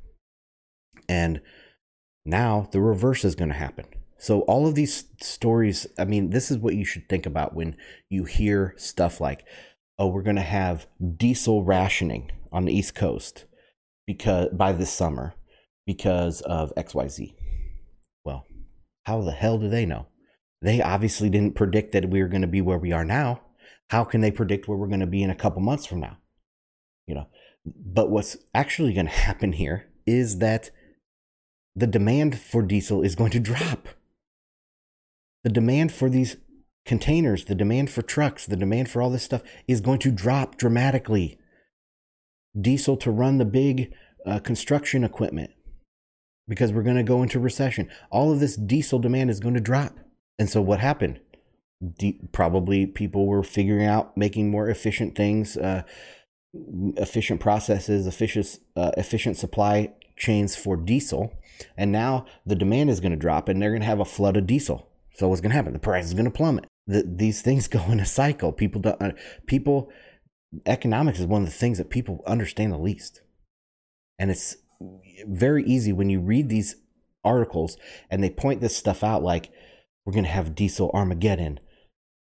And 1.09 1.41
now 2.25 2.69
the 2.71 2.81
reverse 2.81 3.25
is 3.25 3.35
going 3.35 3.51
to 3.51 3.55
happen. 3.55 3.87
So, 4.19 4.43
all 4.43 4.69
of 4.69 4.77
these 4.77 5.07
stories, 5.21 5.87
I 5.99 6.05
mean, 6.05 6.31
this 6.31 6.51
is 6.51 6.59
what 6.59 6.77
you 6.77 6.85
should 6.85 7.09
think 7.09 7.27
about 7.27 7.55
when 7.55 7.77
you 8.09 8.25
hear 8.25 8.75
stuff 8.77 9.21
like, 9.21 9.45
oh, 9.99 10.07
we're 10.07 10.23
going 10.23 10.37
to 10.37 10.43
have 10.43 10.87
diesel 11.17 11.65
rationing 11.65 12.31
on 12.53 12.65
the 12.65 12.73
East 12.73 12.95
Coast 12.95 13.47
because 14.07 14.49
by 14.53 14.73
this 14.73 14.93
summer 14.93 15.35
because 15.87 16.41
of 16.43 16.73
XYZ. 16.77 17.35
Well, 18.25 18.47
how 19.05 19.21
the 19.23 19.33
hell 19.33 19.59
do 19.59 19.69
they 19.69 19.87
know? 19.87 20.07
They 20.61 20.81
obviously 20.81 21.29
didn't 21.29 21.57
predict 21.57 21.93
that 21.93 22.09
we 22.09 22.23
were 22.23 22.29
going 22.29 22.43
to 22.43 22.49
be 22.49 22.61
where 22.61 22.79
we 22.79 22.93
are 22.93 23.05
now. 23.05 23.43
How 23.91 24.05
can 24.05 24.21
they 24.21 24.31
predict 24.31 24.69
where 24.69 24.79
we're 24.79 24.87
going 24.87 25.01
to 25.01 25.07
be 25.07 25.23
in 25.23 25.31
a 25.31 25.35
couple 25.35 25.61
months 25.61 25.87
from 25.87 26.01
now? 26.01 26.19
You 27.07 27.17
know, 27.17 27.27
but 27.65 28.11
what's 28.11 28.37
actually 28.55 28.93
going 28.93 29.07
to 29.07 29.13
happen 29.13 29.53
here 29.53 29.89
is 30.07 30.39
that 30.39 30.71
the 31.75 31.87
demand 31.87 32.39
for 32.39 32.63
diesel 32.63 33.03
is 33.03 33.15
going 33.15 33.31
to 33.33 33.41
drop. 33.41 33.89
The 35.43 35.51
demand 35.51 35.93
for 35.93 36.09
these 36.09 36.37
containers, 36.85 37.45
the 37.45 37.55
demand 37.55 37.91
for 37.91 38.03
trucks, 38.03 38.47
the 38.47 38.57
demand 38.57 38.91
for 38.91 39.03
all 39.03 39.11
this 39.11 39.25
stuff 39.25 39.43
is 39.67 39.81
going 39.81 39.99
to 40.01 40.11
drop 40.11 40.57
dramatically. 40.57 41.39
Diesel 42.59 42.97
to 42.99 43.11
run 43.11 43.39
the 43.39 43.45
big 43.45 43.93
uh, 44.27 44.39
construction 44.39 45.03
equipment, 45.03 45.51
because 46.49 46.73
we're 46.73 46.83
going 46.83 46.97
to 46.97 47.03
go 47.03 47.23
into 47.23 47.39
recession. 47.39 47.89
All 48.11 48.33
of 48.33 48.41
this 48.41 48.57
diesel 48.57 48.99
demand 48.99 49.31
is 49.31 49.41
going 49.41 49.55
to 49.55 49.61
drop. 49.61 49.99
And 50.39 50.49
so 50.49 50.61
what 50.61 50.81
happened? 50.81 51.21
De- 51.99 52.21
probably 52.33 52.87
people 52.87 53.27
were 53.27 53.43
figuring 53.43 53.87
out 53.87 54.17
making 54.17 54.51
more 54.51 54.69
efficient 54.69 55.15
things, 55.15 55.57
uh, 55.57 55.83
efficient 56.97 57.41
processes, 57.41 58.07
efficient, 58.07 58.59
uh, 58.77 58.93
efficient 58.97 59.37
supply 59.37 59.93
chains 60.17 60.57
for 60.57 60.77
diesel. 60.77 61.33
And 61.77 61.93
now 61.93 62.27
the 62.47 62.55
demand 62.55 62.91
is 62.91 63.01
going 63.01 63.13
to 63.13 63.19
drop 63.19 63.49
and 63.49 63.61
they're 63.61 63.71
going 63.71 63.83
to 63.83 63.87
have 63.87 64.01
a 64.01 64.05
flood 64.05 64.37
of 64.37 64.47
diesel. 64.47 64.89
So 65.15 65.29
what's 65.29 65.41
going 65.41 65.51
to 65.51 65.57
happen? 65.57 65.73
The 65.73 65.79
price 65.79 66.07
is 66.07 66.15
going 66.15 66.25
to 66.25 66.31
plummet. 66.31 66.67
The, 66.87 67.05
these 67.07 67.43
things 67.43 67.69
go 67.69 67.83
in 67.91 68.01
a 68.01 68.07
cycle. 68.07 68.53
People 68.53 68.81
don't, 68.81 69.01
uh, 69.01 69.13
people, 69.47 69.91
economics 70.67 71.21
is 71.21 71.27
one 71.27 71.43
of 71.43 71.49
the 71.49 71.55
things 71.55 71.79
that 71.79 71.91
people 71.91 72.23
understand 72.27 72.73
the 72.73 72.79
least. 72.79 73.23
And 74.19 74.31
it's 74.31 74.57
very 75.27 75.65
easy 75.65 75.93
when 75.93 76.11
you 76.11 76.21
read 76.21 76.49
these 76.49 76.77
articles 77.25 77.77
and 78.11 78.23
they 78.23 78.31
point 78.31 78.61
this 78.61 78.77
stuff 78.77 79.05
out 79.05 79.23
like 79.23 79.51
we're 80.05 80.13
going 80.13 80.25
to 80.25 80.31
have 80.31 80.55
diesel 80.55 80.91
Armageddon. 80.93 81.61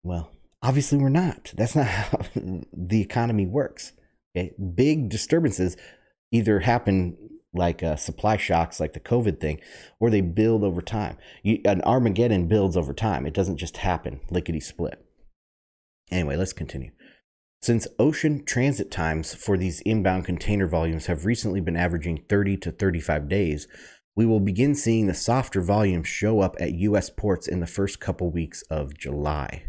Well, 0.04 0.32
obviously 0.62 0.98
we're 0.98 1.10
not. 1.10 1.54
That's 1.56 1.76
not 1.76 1.88
how 1.88 2.20
the 2.36 3.02
economy 3.02 3.46
works. 3.46 3.94
Okay? 4.36 4.54
Big 4.76 5.10
disturbances 5.10 5.78
either 6.32 6.62
happen 6.62 7.18
like 7.54 7.84
uh, 7.84 7.96
supply 7.96 8.36
shocks, 8.38 8.80
like 8.80 8.94
the 8.94 9.00
COVID 9.00 9.40
thing, 9.40 9.62
or 10.00 10.10
they 10.10 10.22
build 10.22 10.64
over 10.64 10.82
time. 10.82 11.18
You, 11.44 11.62
an 11.66 11.82
Armageddon 11.82 12.48
builds 12.48 12.76
over 12.76 12.94
time. 12.94 13.26
It 13.26 13.34
doesn't 13.34 13.58
just 13.58 13.78
happen 13.78 14.22
lickety 14.32 14.60
split. 14.60 15.06
Anyway, 16.12 16.36
let's 16.36 16.54
continue. 16.54 16.92
Since 17.64 17.88
ocean 17.98 18.44
transit 18.44 18.92
times 18.92 19.34
for 19.34 19.56
these 19.56 19.80
inbound 19.86 20.26
container 20.26 20.68
volumes 20.68 21.06
have 21.06 21.26
recently 21.26 21.62
been 21.62 21.78
averaging 21.78 22.26
30 22.28 22.58
to 22.58 22.72
35 22.72 23.30
days, 23.30 23.70
we 24.18 24.26
will 24.26 24.42
begin 24.42 24.76
seeing 24.76 25.08
the 25.08 25.14
softer 25.14 25.62
volumes 25.62 26.10
show 26.10 26.42
up 26.42 26.58
at 26.60 26.74
US 26.74 27.10
ports 27.10 27.48
in 27.48 27.62
the 27.62 27.66
first 27.66 28.02
couple 28.02 28.30
weeks 28.30 28.64
of 28.64 28.98
July. 28.98 29.64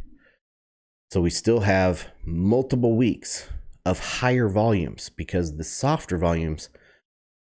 So 1.13 1.21
we 1.21 1.31
still 1.31 1.61
have 1.61 2.09
multiple 2.25 2.97
weeks 2.97 3.49
of 3.87 4.01
higher 4.01 4.49
volumes 4.49 5.09
because 5.09 5.57
the 5.57 5.63
softer 5.63 6.19
volumes 6.19 6.71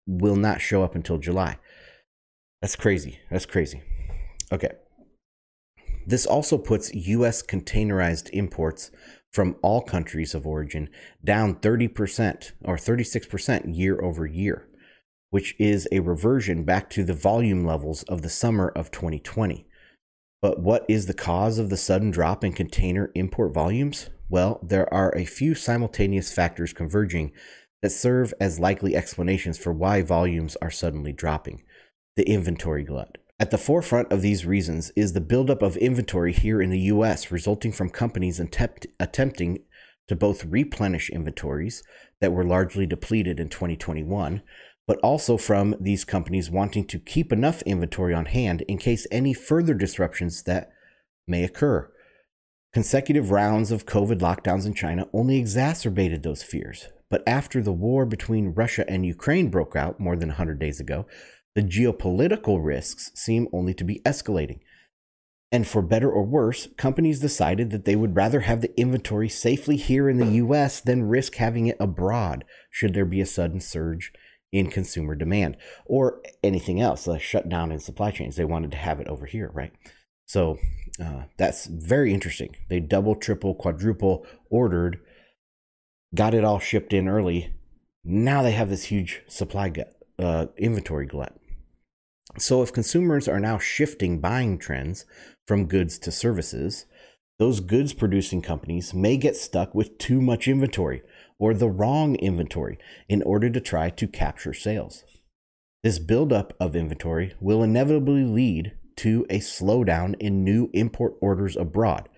will 0.07 0.37
not 0.37 0.61
show 0.61 0.85
up 0.85 0.95
until 0.95 1.19
July. 1.19 1.59
That's 2.63 2.77
crazy. 2.77 3.19
That's 3.29 3.47
crazy. 3.47 3.83
Okay. 4.53 4.71
This 6.07 6.27
also 6.27 6.59
puts 6.59 6.95
US 6.95 7.43
containerized 7.43 8.31
imports 8.33 8.93
from 9.35 9.57
all 9.63 9.83
countries 9.83 10.33
of 10.33 10.47
origin, 10.47 10.89
down 11.25 11.57
30% 11.57 12.53
or 12.65 12.77
36% 12.77 13.77
year 13.77 14.01
over 14.01 14.25
year, 14.25 14.69
which 15.31 15.57
is 15.59 15.89
a 15.91 15.99
reversion 15.99 16.63
back 16.63 16.89
to 16.89 17.03
the 17.03 17.15
volume 17.15 17.67
levels 17.67 18.05
of 18.05 18.23
the 18.23 18.31
summer 18.31 18.69
of 18.69 18.93
2020. 18.93 19.67
But 20.41 20.61
what 20.61 20.87
is 20.89 21.07
the 21.07 21.15
cause 21.15 21.59
of 21.59 21.69
the 21.69 21.77
sudden 21.77 22.13
drop 22.13 22.45
in 22.45 22.53
container 22.53 23.11
import 23.17 23.53
volumes? 23.53 24.09
Well, 24.29 24.61
there 24.63 24.93
are 24.95 25.13
a 25.17 25.25
few 25.25 25.57
simultaneous 25.57 26.33
factors 26.33 26.73
converging 26.73 27.33
that 27.83 27.91
serve 27.91 28.33
as 28.41 28.61
likely 28.61 28.95
explanations 28.95 29.59
for 29.59 29.73
why 29.73 30.03
volumes 30.03 30.57
are 30.63 30.71
suddenly 30.71 31.13
dropping. 31.13 31.65
The 32.15 32.29
inventory 32.29 32.85
glut. 32.85 33.19
At 33.41 33.51
the 33.51 33.59
forefront 33.59 34.13
of 34.13 34.23
these 34.23 34.47
reasons 34.47 34.93
is 34.95 35.13
the 35.13 35.21
buildup 35.21 35.61
of 35.61 35.77
inventory 35.77 36.33
here 36.33 36.63
in 36.63 36.71
the 36.71 36.81
US, 36.83 37.33
resulting 37.33 37.73
from 37.73 37.91
companies 37.91 38.39
attempt, 38.39 38.87
attempting 39.01 39.65
to 40.07 40.15
both 40.15 40.45
replenish 40.45 41.11
inventories 41.11 41.83
that 42.21 42.33
were 42.33 42.45
largely 42.45 42.87
depleted 42.87 43.41
in 43.41 43.49
2021, 43.49 44.41
but 44.87 44.99
also 44.99 45.37
from 45.37 45.75
these 45.81 46.05
companies 46.05 46.49
wanting 46.49 46.87
to 46.87 46.99
keep 47.01 47.33
enough 47.33 47.61
inventory 47.63 48.15
on 48.15 48.27
hand 48.27 48.63
in 48.69 48.79
case 48.79 49.05
any 49.11 49.35
further 49.35 49.75
disruptions 49.75 50.45
that 50.45 50.71
may 51.27 51.43
occur. 51.43 51.91
Consecutive 52.73 53.33
rounds 53.33 53.73
of 53.73 53.87
COVID 53.87 54.21
lockdowns 54.21 54.67
in 54.67 54.75
China 54.75 55.09
only 55.13 55.39
exacerbated 55.39 56.23
those 56.23 56.43
fears. 56.45 56.89
But 57.11 57.23
after 57.27 57.63
the 57.63 57.73
war 57.73 58.07
between 58.07 58.55
Russia 58.55 58.85
and 58.89 59.07
Ukraine 59.07 59.49
broke 59.49 59.77
out 59.77 60.01
more 60.01 60.17
than 60.17 60.31
100 60.31 60.59
days 60.59 60.81
ago, 60.81 61.07
the 61.55 61.63
geopolitical 61.63 62.59
risks 62.63 63.11
seem 63.15 63.49
only 63.53 63.75
to 63.75 63.85
be 63.85 64.01
escalating. 64.01 64.61
And 65.53 65.69
for 65.69 65.83
better 65.83 66.11
or 66.11 66.25
worse, 66.25 66.67
companies 66.77 67.21
decided 67.21 67.71
that 67.71 67.85
they 67.85 67.95
would 67.95 68.17
rather 68.17 68.41
have 68.41 68.61
the 68.61 68.77
inventory 68.79 69.29
safely 69.29 69.77
here 69.77 70.09
in 70.09 70.19
the 70.19 70.33
US 70.43 70.81
than 70.81 71.09
risk 71.09 71.37
having 71.37 71.69
it 71.69 71.77
abroad 71.79 72.45
should 72.71 72.93
there 72.93 73.05
be 73.05 73.21
a 73.21 73.27
sudden 73.27 73.61
surge 73.61 74.13
in 74.51 74.69
consumer 74.69 75.15
demand 75.15 75.57
or 75.85 76.23
anything 76.43 76.81
else, 76.81 77.07
a 77.07 77.19
shutdown 77.19 77.71
in 77.71 77.79
supply 77.79 78.11
chains. 78.11 78.35
They 78.35 78.45
wanted 78.45 78.73
to 78.73 78.79
have 78.79 78.99
it 78.99 79.07
over 79.07 79.27
here, 79.27 79.51
right? 79.55 79.73
So 80.27 80.59
uh, 81.01 81.25
that's 81.37 81.67
very 81.67 82.13
interesting. 82.13 82.57
They 82.69 82.81
double, 82.81 83.15
triple, 83.15 83.55
quadruple 83.55 84.27
ordered, 84.51 84.99
got 86.15 86.35
it 86.35 86.45
all 86.45 86.59
shipped 86.59 86.93
in 86.93 87.09
early. 87.09 87.53
Now 88.05 88.43
they 88.43 88.53
have 88.53 88.71
this 88.71 88.85
huge 88.85 89.23
supply 89.29 89.69
gut, 89.69 89.93
uh, 90.19 90.47
inventory 90.57 91.07
glut. 91.07 91.37
So, 92.39 92.63
if 92.63 92.73
consumers 92.73 93.29
are 93.29 93.41
now 93.41 93.59
shifting 93.59 94.21
buying 94.21 94.59
trends 94.59 95.05
from 95.47 95.67
goods 95.67 95.99
to 96.01 96.11
services, 96.11 96.87
those 97.39 97.61
goods 97.61 97.93
producing 97.93 98.43
companies 98.43 98.95
may 98.95 99.17
get 99.17 99.37
stuck 99.37 99.75
with 99.75 99.99
too 99.99 100.21
much 100.21 100.49
inventory 100.49 101.03
or 101.39 101.53
the 101.53 101.69
wrong 101.69 102.15
inventory 102.17 102.79
in 103.09 103.23
order 103.23 103.51
to 103.51 103.61
try 103.61 103.91
to 103.91 104.07
capture 104.07 104.55
sales. 104.55 105.05
This 105.83 105.99
buildup 105.99 106.55
of 106.59 106.75
inventory 106.75 107.35
will 107.41 107.63
inevitably 107.63 108.25
lead 108.25 108.73
to 108.97 109.27
a 109.29 109.39
slowdown 109.41 110.15
in 110.21 110.45
new 110.45 110.71
import 110.73 111.15
orders 111.21 111.57
abroad, 111.57 112.09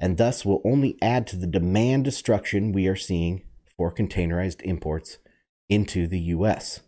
and 0.00 0.16
thus 0.16 0.44
will 0.44 0.62
only 0.64 0.96
add 1.00 1.26
to 1.28 1.36
the 1.36 1.46
demand 1.46 2.04
destruction 2.04 2.72
we 2.72 2.88
are 2.88 2.96
seeing 2.96 3.44
for 3.76 3.94
containerized 3.94 4.62
imports 4.62 5.18
into 5.68 6.06
the 6.06 6.20
US. 6.20 6.80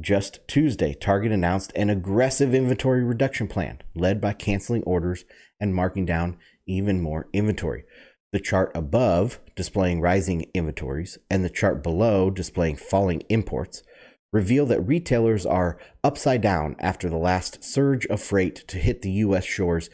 Just 0.00 0.40
Tuesday, 0.48 0.92
Target 0.92 1.30
announced 1.30 1.72
an 1.76 1.88
aggressive 1.88 2.54
inventory 2.54 3.04
reduction 3.04 3.46
plan 3.46 3.78
led 3.94 4.20
by 4.20 4.32
canceling 4.32 4.82
orders 4.82 5.24
and 5.60 5.74
marking 5.74 6.04
down 6.04 6.36
even 6.66 7.00
more 7.00 7.28
inventory. 7.32 7.84
The 8.32 8.40
chart 8.40 8.72
above 8.74 9.38
displaying 9.54 10.00
rising 10.00 10.50
inventories 10.52 11.18
and 11.30 11.44
the 11.44 11.50
chart 11.50 11.82
below 11.82 12.30
displaying 12.30 12.76
falling 12.76 13.20
imports 13.28 13.84
reveal 14.32 14.66
that 14.66 14.80
retailers 14.80 15.46
are 15.46 15.78
upside 16.02 16.40
down 16.40 16.74
after 16.80 17.08
the 17.08 17.16
last 17.16 17.62
surge 17.62 18.04
of 18.06 18.20
freight 18.20 18.66
to 18.66 18.78
hit 18.78 19.02
the 19.02 19.12
US 19.12 19.44
shores 19.44 19.88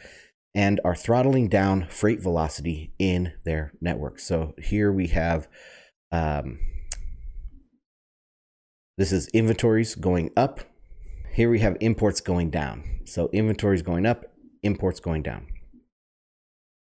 and 0.55 0.81
are 0.83 0.95
throttling 0.95 1.47
down 1.47 1.85
freight 1.89 2.19
velocity 2.19 2.91
in 2.97 3.33
their 3.45 3.71
network. 3.79 4.19
So 4.19 4.55
here 4.57 4.91
we 4.91 5.07
have 5.07 5.47
um, 6.11 6.57
this 9.01 9.11
is 9.11 9.27
inventories 9.29 9.95
going 9.95 10.29
up. 10.37 10.59
Here 11.33 11.49
we 11.49 11.57
have 11.61 11.75
imports 11.79 12.21
going 12.21 12.51
down. 12.51 12.99
So 13.05 13.31
inventories 13.33 13.81
going 13.81 14.05
up, 14.05 14.25
imports 14.61 14.99
going 14.99 15.23
down. 15.23 15.47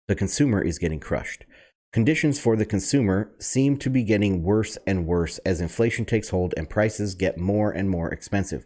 The 0.10 0.16
consumer 0.16 0.62
is 0.62 0.80
getting 0.80 1.00
crushed. 1.00 1.46
Conditions 1.94 2.42
for 2.42 2.58
the 2.58 2.66
consumer 2.66 3.32
seem 3.40 3.78
to 3.78 3.90
be 3.90 4.04
getting 4.04 4.44
worse 4.44 4.78
and 4.86 5.08
worse 5.08 5.38
as 5.46 5.62
inflation 5.62 6.04
takes 6.04 6.28
hold 6.28 6.54
and 6.58 6.70
prices 6.70 7.16
get 7.16 7.38
more 7.38 7.72
and 7.72 7.90
more 7.90 8.12
expensive. 8.12 8.66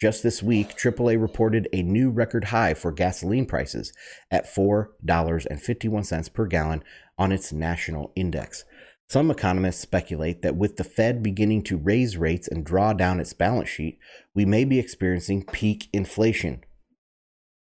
Just 0.00 0.22
this 0.22 0.42
week, 0.42 0.70
AAA 0.70 1.20
reported 1.20 1.68
a 1.74 1.82
new 1.82 2.08
record 2.08 2.44
high 2.44 2.72
for 2.72 2.90
gasoline 2.90 3.44
prices 3.44 3.92
at 4.30 4.46
$4.51 4.46 6.32
per 6.32 6.46
gallon 6.46 6.82
on 7.18 7.32
its 7.32 7.52
national 7.52 8.12
index. 8.16 8.64
Some 9.10 9.30
economists 9.30 9.80
speculate 9.80 10.42
that 10.42 10.56
with 10.56 10.76
the 10.76 10.84
Fed 10.84 11.22
beginning 11.22 11.62
to 11.64 11.78
raise 11.78 12.18
rates 12.18 12.46
and 12.46 12.64
draw 12.64 12.92
down 12.92 13.20
its 13.20 13.32
balance 13.32 13.70
sheet, 13.70 13.98
we 14.34 14.44
may 14.44 14.64
be 14.64 14.78
experiencing 14.78 15.44
peak 15.44 15.88
inflation. 15.94 16.62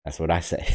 That's 0.04 0.20
what 0.20 0.30
I 0.30 0.40
say. 0.40 0.66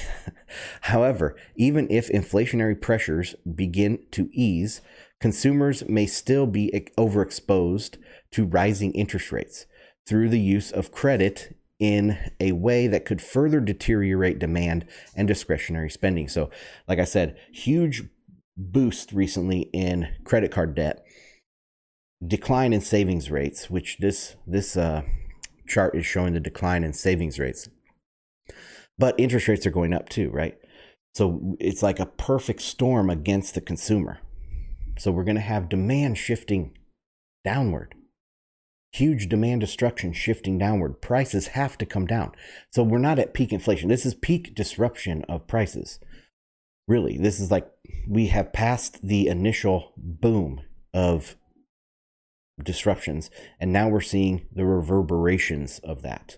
However, 0.81 1.35
even 1.55 1.87
if 1.91 2.09
inflationary 2.09 2.79
pressures 2.79 3.35
begin 3.53 3.99
to 4.11 4.29
ease, 4.33 4.81
consumers 5.19 5.87
may 5.87 6.07
still 6.07 6.47
be 6.47 6.71
overexposed 6.97 7.97
to 8.31 8.45
rising 8.45 8.93
interest 8.93 9.31
rates 9.31 9.67
through 10.07 10.29
the 10.29 10.39
use 10.39 10.71
of 10.71 10.91
credit 10.91 11.55
in 11.79 12.17
a 12.39 12.53
way 12.53 12.87
that 12.87 13.05
could 13.05 13.21
further 13.21 13.59
deteriorate 13.59 14.39
demand 14.39 14.87
and 15.15 15.27
discretionary 15.27 15.91
spending. 15.91 16.27
So, 16.27 16.49
like 16.87 16.97
I 16.97 17.03
said, 17.03 17.37
huge 17.51 18.03
boost 18.57 19.11
recently 19.11 19.69
in 19.73 20.07
credit 20.23 20.51
card 20.51 20.75
debt, 20.75 21.05
decline 22.25 22.73
in 22.73 22.81
savings 22.81 23.29
rates, 23.29 23.69
which 23.69 23.97
this 23.99 24.35
this 24.45 24.75
uh, 24.75 25.03
chart 25.67 25.95
is 25.95 26.05
showing 26.05 26.33
the 26.33 26.39
decline 26.39 26.83
in 26.83 26.93
savings 26.93 27.39
rates. 27.39 27.69
But 28.97 29.19
interest 29.19 29.47
rates 29.47 29.65
are 29.67 29.71
going 29.71 29.93
up 29.93 30.09
too, 30.09 30.29
right? 30.31 30.57
So 31.13 31.55
it's 31.59 31.83
like 31.83 31.99
a 31.99 32.05
perfect 32.05 32.61
storm 32.61 33.09
against 33.09 33.53
the 33.53 33.61
consumer. 33.61 34.19
So 34.97 35.11
we're 35.11 35.23
going 35.23 35.35
to 35.35 35.41
have 35.41 35.69
demand 35.69 36.17
shifting 36.17 36.77
downward. 37.43 37.93
Huge 38.91 39.29
demand 39.29 39.61
destruction 39.61 40.13
shifting 40.13 40.57
downward. 40.57 41.01
Prices 41.01 41.47
have 41.47 41.77
to 41.77 41.85
come 41.85 42.07
down. 42.07 42.31
So 42.71 42.81
we're 42.81 42.97
not 42.97 43.19
at 43.19 43.33
peak 43.33 43.51
inflation. 43.51 43.89
This 43.89 44.05
is 44.05 44.15
peak 44.15 44.55
disruption 44.55 45.23
of 45.29 45.47
prices 45.47 45.99
really 46.87 47.17
this 47.17 47.39
is 47.39 47.51
like 47.51 47.67
we 48.07 48.27
have 48.27 48.53
passed 48.53 49.05
the 49.05 49.27
initial 49.27 49.93
boom 49.97 50.61
of 50.93 51.35
disruptions 52.63 53.29
and 53.59 53.71
now 53.71 53.87
we're 53.87 54.01
seeing 54.01 54.47
the 54.51 54.65
reverberations 54.65 55.79
of 55.79 56.01
that. 56.01 56.37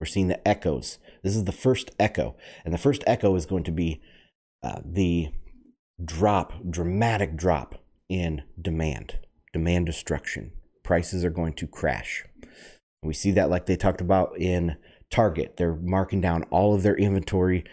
We're 0.00 0.06
seeing 0.06 0.28
the 0.28 0.46
echoes. 0.46 0.98
This 1.22 1.34
is 1.34 1.44
the 1.44 1.52
first 1.52 1.90
echo 1.98 2.36
and 2.64 2.72
the 2.72 2.78
first 2.78 3.02
echo 3.06 3.34
is 3.34 3.46
going 3.46 3.64
to 3.64 3.72
be 3.72 4.02
uh, 4.62 4.80
the 4.84 5.28
drop 6.04 6.52
dramatic 6.68 7.36
drop 7.36 7.82
in 8.08 8.42
demand 8.60 9.18
demand 9.52 9.86
destruction. 9.86 10.52
Prices 10.84 11.24
are 11.24 11.30
going 11.30 11.54
to 11.54 11.66
crash. 11.66 12.24
We 13.02 13.14
see 13.14 13.30
that 13.32 13.50
like 13.50 13.66
they 13.66 13.76
talked 13.76 14.00
about 14.00 14.36
in 14.36 14.76
target. 15.10 15.56
They're 15.56 15.76
marking 15.76 16.20
down 16.20 16.42
all 16.44 16.74
of 16.74 16.82
their 16.82 16.96
inventory 16.96 17.64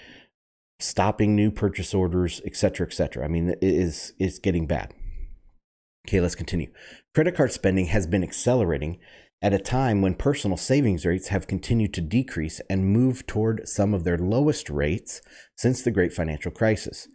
stopping 0.84 1.36
new 1.36 1.50
purchase 1.50 1.94
orders, 1.94 2.42
etc., 2.46 2.88
etc. 2.88 3.24
I 3.24 3.28
mean, 3.28 3.50
it 3.50 3.58
is 3.62 4.14
it's 4.20 4.40
getting 4.40 4.68
bad. 4.68 4.94
Okay, 6.08 6.20
let's 6.20 6.36
continue. 6.36 6.72
Credit 7.16 7.36
card 7.36 7.52
spending 7.52 7.88
has 7.88 8.06
been 8.06 8.24
accelerating 8.24 9.00
at 9.42 9.54
a 9.54 9.60
time 9.60 10.02
when 10.02 10.16
personal 10.16 10.58
savings 10.58 11.06
rates 11.06 11.30
have 11.30 11.48
continued 11.48 11.94
to 11.94 12.02
decrease 12.02 12.62
and 12.70 12.92
move 12.92 13.26
toward 13.26 13.68
some 13.68 13.94
of 13.94 14.04
their 14.04 14.18
lowest 14.18 14.70
rates 14.70 15.22
since 15.56 15.82
the 15.82 15.92
great 15.92 16.14
financial 16.14 16.52
crisis. 16.52 17.08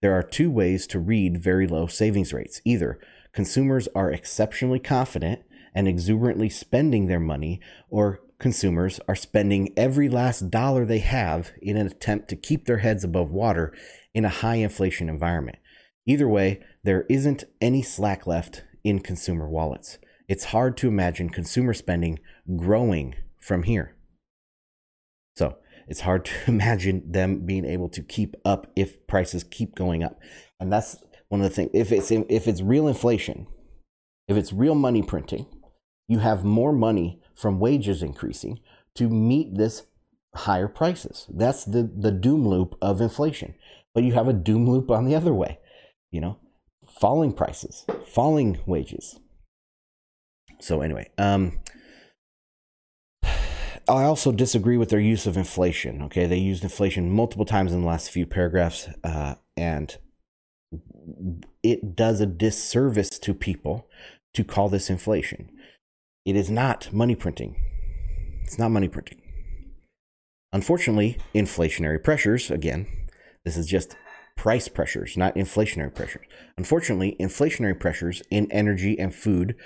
There 0.00 0.12
are 0.12 0.22
two 0.22 0.50
ways 0.50 0.86
to 0.88 1.00
read 1.00 1.42
very 1.42 1.66
low 1.66 1.86
savings 1.86 2.32
rates. 2.32 2.60
Either 2.64 3.00
consumers 3.32 3.88
are 3.94 4.10
exceptionally 4.10 4.78
confident 4.78 5.42
and 5.74 5.88
exuberantly 5.88 6.48
spending 6.48 7.06
their 7.06 7.20
money, 7.20 7.60
or 7.88 8.20
consumers 8.40 9.00
are 9.08 9.16
spending 9.16 9.72
every 9.76 10.08
last 10.08 10.50
dollar 10.50 10.84
they 10.84 11.00
have 11.00 11.50
in 11.60 11.76
an 11.76 11.86
attempt 11.86 12.28
to 12.28 12.36
keep 12.36 12.66
their 12.66 12.78
heads 12.78 13.04
above 13.04 13.30
water 13.30 13.74
in 14.14 14.24
a 14.24 14.28
high 14.30 14.56
inflation 14.56 15.08
environment. 15.08 15.58
Either 16.06 16.28
way, 16.28 16.60
there 16.84 17.04
isn't 17.08 17.44
any 17.60 17.82
slack 17.82 18.26
left 18.26 18.64
in 18.84 19.00
consumer 19.00 19.48
wallets. 19.48 19.98
It's 20.28 20.44
hard 20.44 20.76
to 20.78 20.88
imagine 20.88 21.30
consumer 21.30 21.74
spending 21.74 22.18
growing 22.56 23.14
from 23.40 23.64
here. 23.64 23.96
So, 25.36 25.56
it's 25.88 26.00
hard 26.00 26.26
to 26.26 26.32
imagine 26.46 27.10
them 27.10 27.44
being 27.46 27.64
able 27.64 27.88
to 27.90 28.02
keep 28.02 28.36
up 28.44 28.70
if 28.76 29.06
prices 29.06 29.44
keep 29.44 29.74
going 29.74 30.02
up. 30.02 30.18
And 30.60 30.72
that's 30.72 30.96
one 31.28 31.40
of 31.40 31.48
the 31.48 31.54
things 31.54 31.70
if 31.74 31.92
it's 31.92 32.10
if 32.10 32.46
it's 32.46 32.62
real 32.62 32.88
inflation, 32.88 33.46
if 34.28 34.36
it's 34.36 34.52
real 34.52 34.74
money 34.74 35.02
printing, 35.02 35.46
you 36.06 36.18
have 36.18 36.44
more 36.44 36.72
money 36.72 37.20
from 37.38 37.60
wages 37.60 38.02
increasing 38.02 38.58
to 38.94 39.08
meet 39.08 39.54
this 39.56 39.84
higher 40.34 40.68
prices. 40.68 41.26
That's 41.28 41.64
the, 41.64 41.88
the 41.96 42.10
doom 42.10 42.46
loop 42.46 42.76
of 42.82 43.00
inflation. 43.00 43.54
But 43.94 44.04
you 44.04 44.12
have 44.12 44.28
a 44.28 44.32
doom 44.32 44.68
loop 44.68 44.90
on 44.90 45.04
the 45.04 45.14
other 45.14 45.32
way, 45.32 45.58
you 46.10 46.20
know, 46.20 46.38
falling 47.00 47.32
prices, 47.32 47.86
falling 48.06 48.58
wages. 48.66 49.18
So 50.60 50.82
anyway, 50.82 51.10
um, 51.16 51.60
I 53.22 54.04
also 54.04 54.32
disagree 54.32 54.76
with 54.76 54.90
their 54.90 55.00
use 55.00 55.26
of 55.26 55.36
inflation. 55.36 56.02
Okay, 56.02 56.26
they 56.26 56.36
used 56.36 56.62
inflation 56.62 57.10
multiple 57.10 57.46
times 57.46 57.72
in 57.72 57.80
the 57.80 57.86
last 57.86 58.10
few 58.10 58.26
paragraphs, 58.26 58.88
uh, 59.02 59.36
and 59.56 59.96
it 61.62 61.96
does 61.96 62.20
a 62.20 62.26
disservice 62.26 63.18
to 63.20 63.32
people 63.32 63.88
to 64.34 64.44
call 64.44 64.68
this 64.68 64.90
inflation. 64.90 65.50
It 66.28 66.36
is 66.36 66.50
not 66.50 66.92
money 66.92 67.14
printing. 67.14 67.56
It's 68.44 68.58
not 68.58 68.70
money 68.70 68.86
printing. 68.86 69.18
Unfortunately, 70.52 71.16
inflationary 71.34 72.04
pressures, 72.04 72.50
again, 72.50 72.86
this 73.46 73.56
is 73.56 73.64
just 73.66 73.96
price 74.36 74.68
pressures, 74.68 75.16
not 75.16 75.36
inflationary 75.36 75.94
pressures. 75.94 76.26
Unfortunately, 76.58 77.16
inflationary 77.18 77.80
pressures 77.80 78.20
in 78.30 78.52
energy 78.52 78.98
and 78.98 79.14
food 79.14 79.56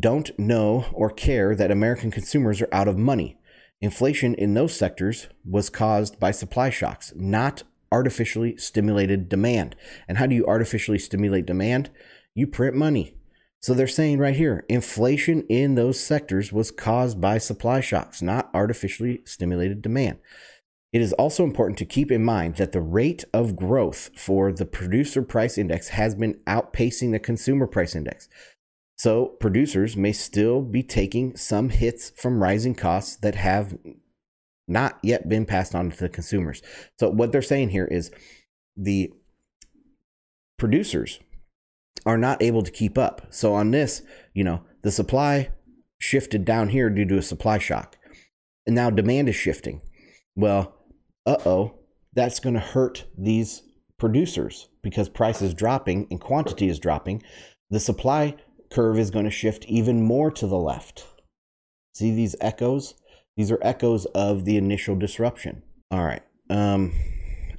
don't 0.00 0.30
know 0.38 0.86
or 0.94 1.10
care 1.10 1.54
that 1.54 1.70
American 1.70 2.10
consumers 2.10 2.62
are 2.62 2.72
out 2.72 2.88
of 2.88 2.96
money. 2.96 3.36
Inflation 3.82 4.34
in 4.34 4.54
those 4.54 4.74
sectors 4.74 5.28
was 5.44 5.68
caused 5.68 6.18
by 6.18 6.30
supply 6.30 6.70
shocks, 6.70 7.12
not 7.16 7.64
artificially 7.92 8.56
stimulated 8.56 9.28
demand. 9.28 9.76
And 10.08 10.16
how 10.16 10.24
do 10.24 10.34
you 10.34 10.46
artificially 10.46 10.98
stimulate 10.98 11.44
demand? 11.44 11.90
You 12.34 12.46
print 12.46 12.74
money. 12.74 13.17
So 13.60 13.74
they're 13.74 13.86
saying 13.86 14.18
right 14.18 14.36
here 14.36 14.64
inflation 14.68 15.42
in 15.48 15.74
those 15.74 15.98
sectors 15.98 16.52
was 16.52 16.70
caused 16.70 17.20
by 17.20 17.38
supply 17.38 17.80
shocks, 17.80 18.22
not 18.22 18.50
artificially 18.54 19.22
stimulated 19.24 19.82
demand. 19.82 20.18
It 20.92 21.02
is 21.02 21.12
also 21.14 21.44
important 21.44 21.78
to 21.78 21.84
keep 21.84 22.10
in 22.10 22.24
mind 22.24 22.56
that 22.56 22.72
the 22.72 22.80
rate 22.80 23.24
of 23.34 23.56
growth 23.56 24.10
for 24.16 24.52
the 24.52 24.64
producer 24.64 25.22
price 25.22 25.58
index 25.58 25.88
has 25.88 26.14
been 26.14 26.34
outpacing 26.46 27.12
the 27.12 27.18
consumer 27.18 27.66
price 27.66 27.94
index. 27.94 28.28
So 28.96 29.26
producers 29.40 29.96
may 29.96 30.12
still 30.12 30.62
be 30.62 30.82
taking 30.82 31.36
some 31.36 31.68
hits 31.68 32.10
from 32.16 32.42
rising 32.42 32.74
costs 32.74 33.16
that 33.16 33.34
have 33.34 33.76
not 34.66 34.98
yet 35.02 35.28
been 35.28 35.46
passed 35.46 35.74
on 35.74 35.90
to 35.90 35.96
the 35.96 36.08
consumers. 36.08 36.62
So 36.98 37.10
what 37.10 37.32
they're 37.32 37.42
saying 37.42 37.70
here 37.70 37.86
is 37.86 38.10
the 38.76 39.12
producers 40.58 41.20
are 42.06 42.18
not 42.18 42.42
able 42.42 42.62
to 42.62 42.70
keep 42.70 42.98
up. 42.98 43.26
So 43.30 43.54
on 43.54 43.70
this, 43.70 44.02
you 44.34 44.44
know, 44.44 44.62
the 44.82 44.90
supply 44.90 45.50
shifted 45.98 46.44
down 46.44 46.68
here 46.68 46.90
due 46.90 47.04
to 47.06 47.18
a 47.18 47.22
supply 47.22 47.58
shock. 47.58 47.96
And 48.66 48.74
now 48.74 48.90
demand 48.90 49.28
is 49.28 49.36
shifting. 49.36 49.80
Well, 50.36 50.74
uh-oh, 51.26 51.74
that's 52.14 52.40
going 52.40 52.54
to 52.54 52.60
hurt 52.60 53.04
these 53.16 53.62
producers 53.98 54.68
because 54.82 55.08
price 55.08 55.42
is 55.42 55.54
dropping 55.54 56.06
and 56.10 56.20
quantity 56.20 56.68
is 56.68 56.78
dropping. 56.78 57.22
The 57.70 57.80
supply 57.80 58.36
curve 58.70 58.98
is 58.98 59.10
going 59.10 59.24
to 59.24 59.30
shift 59.30 59.64
even 59.66 60.02
more 60.02 60.30
to 60.32 60.46
the 60.46 60.58
left. 60.58 61.06
See 61.94 62.14
these 62.14 62.36
echoes? 62.40 62.94
These 63.36 63.50
are 63.50 63.58
echoes 63.62 64.04
of 64.06 64.44
the 64.44 64.56
initial 64.56 64.96
disruption. 64.96 65.62
All 65.90 66.04
right. 66.04 66.22
Um, 66.50 66.92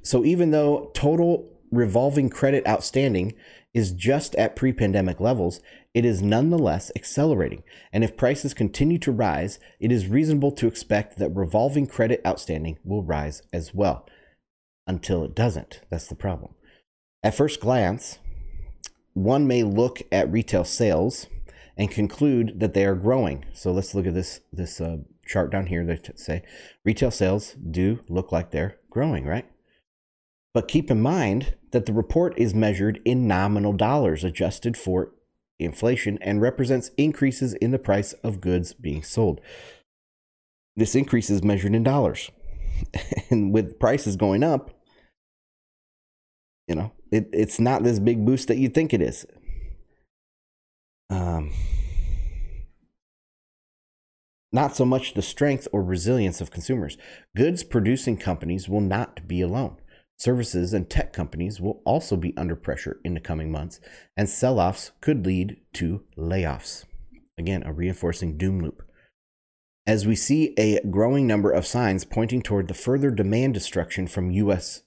so 0.02 0.24
even 0.24 0.52
though 0.52 0.92
total 0.94 1.50
revolving 1.72 2.30
credit 2.30 2.68
outstanding 2.68 3.34
is 3.74 3.92
just 3.92 4.36
at 4.36 4.56
pre 4.56 4.74
pandemic 4.74 5.20
levels, 5.20 5.60
it 5.94 6.06
is 6.06 6.22
nonetheless 6.22 6.92
accelerating. 6.96 7.64
And 7.92 8.04
if 8.04 8.18
prices 8.18 8.54
continue 8.54 8.98
to 9.00 9.12
rise, 9.12 9.60
it 9.80 9.92
is 9.92 10.08
reasonable 10.08 10.52
to 10.54 10.68
expect 10.68 11.18
that 11.18 11.36
revolving 11.36 11.88
credit 11.88 12.22
outstanding 12.26 12.78
will 12.84 13.04
rise 13.04 13.42
as 13.54 13.74
well. 13.74 14.08
Until 14.88 15.24
it 15.24 15.36
doesn't. 15.36 15.82
That's 15.90 16.08
the 16.08 16.16
problem. 16.16 16.54
At 17.22 17.36
first 17.36 17.60
glance, 17.60 18.18
one 19.14 19.46
may 19.46 19.64
look 19.64 20.02
at 20.12 20.32
retail 20.32 20.64
sales 20.64 21.28
and 21.78 21.92
conclude 21.92 22.60
that 22.60 22.74
they 22.74 22.86
are 22.86 22.96
growing. 22.96 23.46
So 23.54 23.72
let's 23.72 23.94
look 23.94 24.08
at 24.08 24.14
this 24.14 24.42
this 24.52 24.82
uh, 24.82 24.98
chart 25.26 25.52
down 25.52 25.68
here 25.68 25.86
that 25.86 26.20
say 26.20 26.44
retail 26.84 27.12
sales 27.12 27.54
do 27.54 28.00
look 28.10 28.32
like 28.32 28.52
they're 28.52 28.78
growing, 28.90 29.26
right? 29.26 29.46
But 30.54 30.68
keep 30.68 30.90
in 30.90 31.02
mind 31.02 31.56
that 31.72 31.86
the 31.86 31.94
report 31.94 32.34
is 32.38 32.54
measured 32.54 33.02
in 33.06 33.28
nominal 33.28 33.74
dollars 33.74 34.24
adjusted 34.24 34.76
for 34.76 35.12
inflation 35.60 36.18
and 36.22 36.42
represents 36.42 36.92
increases 36.98 37.54
in 37.56 37.72
the 37.72 37.80
price 37.80 38.14
of 38.24 38.42
goods 38.42 38.74
being 38.74 39.04
sold. 39.04 39.42
This 40.76 40.96
increase 40.96 41.30
is 41.30 41.44
measured 41.44 41.76
in 41.76 41.84
dollars. 41.84 42.32
and 43.30 43.54
with 43.54 43.80
prices 43.80 44.16
going 44.16 44.44
up, 44.44 44.72
you 46.68 46.76
know, 46.76 46.92
it, 47.12 47.30
it's 47.34 47.60
not 47.60 47.84
this 47.84 48.00
big 48.00 48.26
boost 48.26 48.48
that 48.48 48.58
you 48.58 48.70
think 48.70 48.94
it 48.94 49.02
is. 49.02 49.26
Um, 51.10 51.52
not 54.52 54.76
so 54.76 54.86
much 54.86 55.14
the 55.14 55.22
strength 55.22 55.68
or 55.72 55.84
resilience 55.84 56.42
of 56.42 56.52
consumers. 56.52 56.98
Goods 57.36 57.64
producing 57.64 58.18
companies 58.18 58.70
will 58.70 58.82
not 58.82 59.28
be 59.28 59.42
alone. 59.42 59.78
Services 60.20 60.74
and 60.74 60.90
tech 60.90 61.14
companies 61.14 61.62
will 61.62 61.82
also 61.86 62.18
be 62.18 62.36
under 62.36 62.56
pressure 62.56 63.00
in 63.06 63.14
the 63.14 63.22
coming 63.22 63.50
months, 63.50 63.80
and 64.18 64.28
sell 64.28 64.60
offs 64.60 64.92
could 65.00 65.26
lead 65.26 65.56
to 65.72 66.04
layoffs. 66.18 66.84
Again, 67.38 67.64
a 67.64 67.72
reinforcing 67.72 68.38
doom 68.38 68.60
loop. 68.60 68.84
As 69.88 70.06
we 70.06 70.16
see 70.16 70.54
a 70.58 70.82
growing 70.90 71.26
number 71.26 71.52
of 71.52 71.66
signs 71.66 72.04
pointing 72.04 72.42
toward 72.42 72.68
the 72.68 72.74
further 72.74 73.12
demand 73.12 73.54
destruction 73.54 74.08
from 74.08 74.30
U.S. 74.32 74.82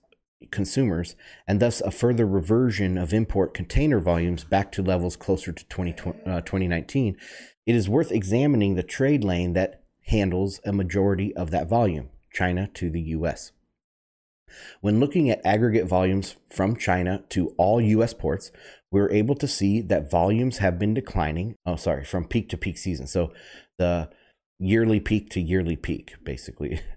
consumers, 0.50 1.16
and 1.48 1.60
thus 1.60 1.80
a 1.80 1.90
further 1.90 2.26
reversion 2.26 2.98
of 2.98 3.14
import 3.14 3.54
container 3.54 4.00
volumes 4.00 4.44
back 4.44 4.70
to 4.72 4.82
levels 4.82 5.16
closer 5.16 5.50
to 5.50 5.66
20, 5.66 5.92
uh, 6.26 6.42
2019, 6.42 7.16
it 7.64 7.74
is 7.74 7.88
worth 7.88 8.12
examining 8.12 8.74
the 8.74 8.82
trade 8.82 9.24
lane 9.24 9.54
that 9.54 9.82
handles 10.08 10.60
a 10.66 10.74
majority 10.74 11.34
of 11.34 11.50
that 11.52 11.70
volume, 11.70 12.10
China 12.34 12.68
to 12.74 12.90
the 12.90 13.00
US. 13.00 13.52
When 14.80 15.00
looking 15.00 15.30
at 15.30 15.44
aggregate 15.44 15.86
volumes 15.86 16.36
from 16.50 16.76
China 16.76 17.24
to 17.30 17.54
all 17.58 17.80
US 17.80 18.14
ports, 18.14 18.50
we 18.90 19.00
are 19.00 19.10
able 19.10 19.34
to 19.36 19.48
see 19.48 19.80
that 19.80 20.10
volumes 20.10 20.58
have 20.58 20.78
been 20.78 20.94
declining. 20.94 21.56
Oh, 21.64 21.76
sorry, 21.76 22.04
from 22.04 22.26
peak 22.26 22.48
to 22.50 22.56
peak 22.56 22.78
season. 22.78 23.06
So 23.06 23.32
the 23.78 24.10
yearly 24.58 25.00
peak 25.00 25.30
to 25.30 25.40
yearly 25.40 25.76
peak, 25.76 26.14
basically. 26.24 26.80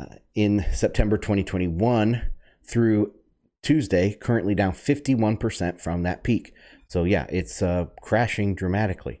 Uh, 0.00 0.16
in 0.34 0.66
September 0.72 1.16
2021 1.16 2.22
through 2.68 3.14
Tuesday, 3.62 4.12
currently 4.12 4.52
down 4.52 4.72
51% 4.72 5.80
from 5.80 6.02
that 6.02 6.24
peak. 6.24 6.52
So, 6.88 7.04
yeah, 7.04 7.26
it's 7.28 7.62
uh, 7.62 7.86
crashing 8.02 8.56
dramatically. 8.56 9.20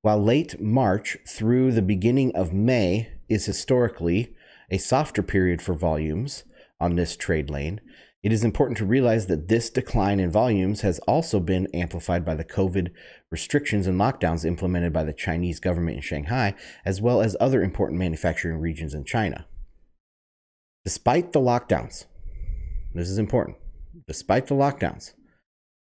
While 0.00 0.22
late 0.22 0.60
March 0.60 1.18
through 1.28 1.72
the 1.72 1.82
beginning 1.82 2.34
of 2.34 2.52
May 2.52 3.10
is 3.28 3.44
historically 3.44 4.34
a 4.70 4.78
softer 4.78 5.22
period 5.22 5.60
for 5.60 5.74
volumes 5.74 6.44
on 6.80 6.96
this 6.96 7.16
trade 7.16 7.50
lane, 7.50 7.80
it 8.22 8.32
is 8.32 8.42
important 8.42 8.76
to 8.78 8.84
realize 8.84 9.26
that 9.26 9.48
this 9.48 9.70
decline 9.70 10.18
in 10.18 10.30
volumes 10.30 10.80
has 10.80 10.98
also 11.00 11.38
been 11.38 11.68
amplified 11.72 12.24
by 12.24 12.34
the 12.34 12.44
COVID 12.44 12.90
restrictions 13.30 13.86
and 13.86 14.00
lockdowns 14.00 14.44
implemented 14.44 14.92
by 14.92 15.04
the 15.04 15.12
Chinese 15.12 15.60
government 15.60 15.96
in 15.96 16.02
Shanghai, 16.02 16.54
as 16.84 17.00
well 17.00 17.20
as 17.20 17.36
other 17.38 17.62
important 17.62 17.98
manufacturing 17.98 18.58
regions 18.58 18.94
in 18.94 19.04
China. 19.04 19.46
Despite 20.84 21.32
the 21.32 21.40
lockdowns, 21.40 22.06
this 22.94 23.08
is 23.08 23.18
important, 23.18 23.58
despite 24.08 24.48
the 24.48 24.54
lockdowns, 24.54 25.12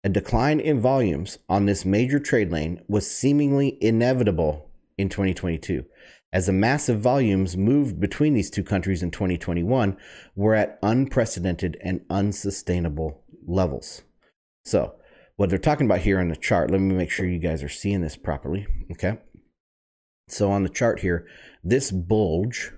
a 0.04 0.10
decline 0.10 0.60
in 0.60 0.80
volumes 0.80 1.40
on 1.50 1.66
this 1.66 1.86
major 1.86 2.20
trade 2.20 2.52
lane 2.52 2.82
was 2.88 3.10
seemingly 3.10 3.78
inevitable 3.82 4.70
in 4.98 5.10
2022, 5.10 5.86
as 6.34 6.48
the 6.48 6.54
massive 6.54 7.00
volumes 7.00 7.56
moved 7.56 8.00
between 8.00 8.34
these 8.34 8.50
two 8.50 8.64
countries 8.64 9.02
in 9.02 9.12
2021 9.12 9.98
were 10.36 10.56
at 10.56 10.78
unprecedented 10.84 11.78
and 11.82 12.02
unsustainable 12.10 13.24
levels. 13.46 14.04
So, 14.66 14.96
what 15.38 15.50
they're 15.50 15.60
talking 15.60 15.86
about 15.86 16.00
here 16.00 16.20
on 16.20 16.30
the 16.30 16.36
chart, 16.36 16.72
let 16.72 16.82
me 16.82 16.96
make 16.96 17.12
sure 17.12 17.26
you 17.26 17.40
guys 17.40 17.64
are 17.64 17.70
seeing 17.70 18.02
this 18.02 18.18
properly. 18.18 18.68
Okay. 18.92 19.20
So, 20.28 20.52
on 20.52 20.64
the 20.64 20.70
chart 20.70 21.00
here, 21.00 21.28
this 21.64 21.92
bulge 21.92 22.72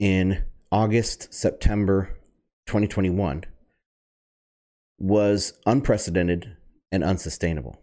in 0.00 0.44
August, 0.72 1.32
September 1.32 2.18
2021 2.66 3.44
was 4.98 5.52
unprecedented 5.66 6.56
and 6.90 7.04
unsustainable. 7.04 7.81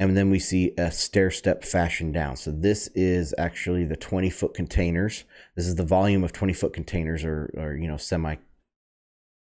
And 0.00 0.16
then 0.16 0.30
we 0.30 0.40
see 0.40 0.72
a 0.76 0.90
stair 0.90 1.30
step 1.30 1.62
fashion 1.62 2.10
down. 2.10 2.34
So 2.36 2.50
this 2.50 2.88
is 2.96 3.32
actually 3.38 3.84
the 3.84 3.96
20 3.96 4.30
foot 4.30 4.54
containers. 4.54 5.24
This 5.54 5.66
is 5.66 5.76
the 5.76 5.84
volume 5.84 6.24
of 6.24 6.32
20 6.32 6.52
foot 6.54 6.72
containers 6.72 7.22
or, 7.22 7.54
or 7.56 7.76
you 7.76 7.86
know, 7.86 7.96
semi. 7.96 8.36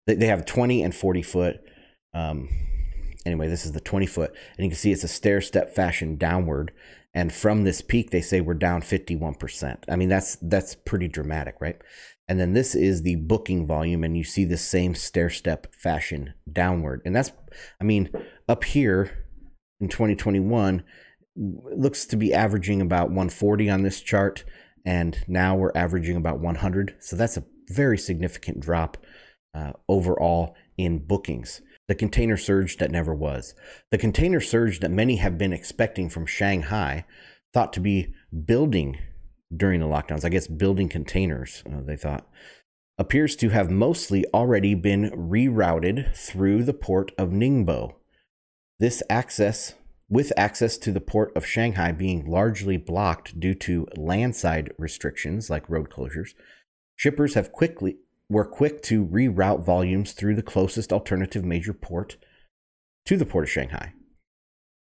They, 0.07 0.27
have 0.27 0.45
20 0.45 0.83
and 0.83 0.93
40 0.93 1.21
foot 1.21 1.61
um, 2.13 2.49
anyway, 3.25 3.47
this 3.47 3.65
is 3.65 3.71
the 3.71 3.81
20 3.81 4.05
foot, 4.05 4.35
and 4.57 4.65
you 4.65 4.69
can 4.69 4.77
see 4.77 4.91
it's 4.91 5.03
a 5.03 5.07
stair 5.07 5.41
step 5.41 5.73
fashion 5.73 6.15
downward. 6.15 6.71
And 7.13 7.31
from 7.31 7.63
this 7.63 7.81
peak, 7.81 8.09
they 8.09 8.21
say 8.21 8.41
we're 8.41 8.55
down 8.55 8.81
51%. 8.81 9.83
I 9.87 9.95
mean, 9.95 10.09
that's 10.09 10.35
that's 10.37 10.75
pretty 10.75 11.07
dramatic, 11.07 11.55
right? 11.59 11.79
And 12.27 12.39
then 12.39 12.53
this 12.53 12.73
is 12.73 13.03
the 13.03 13.17
booking 13.17 13.67
volume, 13.67 14.03
and 14.03 14.17
you 14.17 14.23
see 14.23 14.45
the 14.45 14.57
same 14.57 14.95
stair 14.95 15.29
step 15.29 15.73
fashion 15.75 16.33
downward. 16.51 17.01
And 17.05 17.15
that's, 17.15 17.31
I 17.79 17.83
mean, 17.83 18.09
up 18.47 18.63
here 18.63 19.22
in 19.83 19.89
2021, 19.89 20.83
looks 21.35 22.05
to 22.05 22.15
be 22.15 22.33
averaging 22.33 22.81
about 22.81 23.09
140 23.09 23.69
on 23.69 23.83
this 23.83 24.01
chart, 24.01 24.45
and 24.85 25.23
now 25.27 25.55
we're 25.55 25.71
averaging 25.75 26.15
about 26.15 26.39
100. 26.39 26.95
So 26.99 27.15
that's 27.15 27.37
a 27.37 27.43
very 27.69 27.97
significant 27.97 28.61
drop 28.61 28.97
uh, 29.53 29.73
overall 29.89 30.55
in 30.77 30.99
bookings. 30.99 31.61
The 31.87 31.95
container 31.95 32.37
surge 32.37 32.77
that 32.77 32.91
never 32.91 33.13
was. 33.13 33.55
The 33.91 33.97
container 33.97 34.39
surge 34.39 34.79
that 34.79 34.89
many 34.89 35.17
have 35.17 35.37
been 35.37 35.51
expecting 35.51 36.09
from 36.09 36.25
Shanghai, 36.25 37.05
thought 37.53 37.73
to 37.73 37.81
be 37.81 38.13
building 38.45 38.97
during 39.55 39.81
the 39.81 39.85
lockdowns, 39.85 40.23
I 40.23 40.29
guess 40.29 40.47
building 40.47 40.87
containers, 40.87 41.61
uh, 41.71 41.81
they 41.81 41.97
thought, 41.97 42.27
appears 42.97 43.35
to 43.35 43.49
have 43.49 43.69
mostly 43.69 44.25
already 44.33 44.75
been 44.75 45.11
rerouted 45.11 46.15
through 46.15 46.63
the 46.63 46.73
port 46.73 47.11
of 47.17 47.29
Ningbo. 47.29 47.95
This 48.79 49.03
access, 49.09 49.75
with 50.09 50.33
access 50.35 50.77
to 50.79 50.91
the 50.91 51.01
port 51.01 51.35
of 51.35 51.45
Shanghai 51.45 51.91
being 51.91 52.25
largely 52.25 52.77
blocked 52.77 53.39
due 53.39 53.53
to 53.55 53.87
landside 53.95 54.71
restrictions 54.77 55.49
like 55.49 55.69
road 55.69 55.89
closures, 55.89 56.33
shippers 56.95 57.35
have 57.35 57.51
quickly 57.51 57.97
were 58.29 58.45
quick 58.45 58.81
to 58.81 59.05
reroute 59.05 59.63
volumes 59.63 60.13
through 60.13 60.35
the 60.35 60.41
closest 60.41 60.91
alternative 60.91 61.45
major 61.45 61.73
port 61.73 62.17
to 63.05 63.17
the 63.17 63.25
port 63.25 63.43
of 63.43 63.51
Shanghai. 63.51 63.93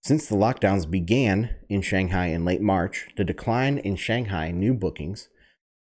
Since 0.04 0.28
the 0.28 0.36
lockdowns 0.36 0.90
began 0.90 1.56
in 1.68 1.82
Shanghai 1.82 2.28
in 2.28 2.46
late 2.46 2.62
March, 2.62 3.10
the 3.18 3.24
decline 3.24 3.78
in 3.80 3.96
Shanghai 3.96 4.52
new 4.52 4.74
bookings, 4.74 5.30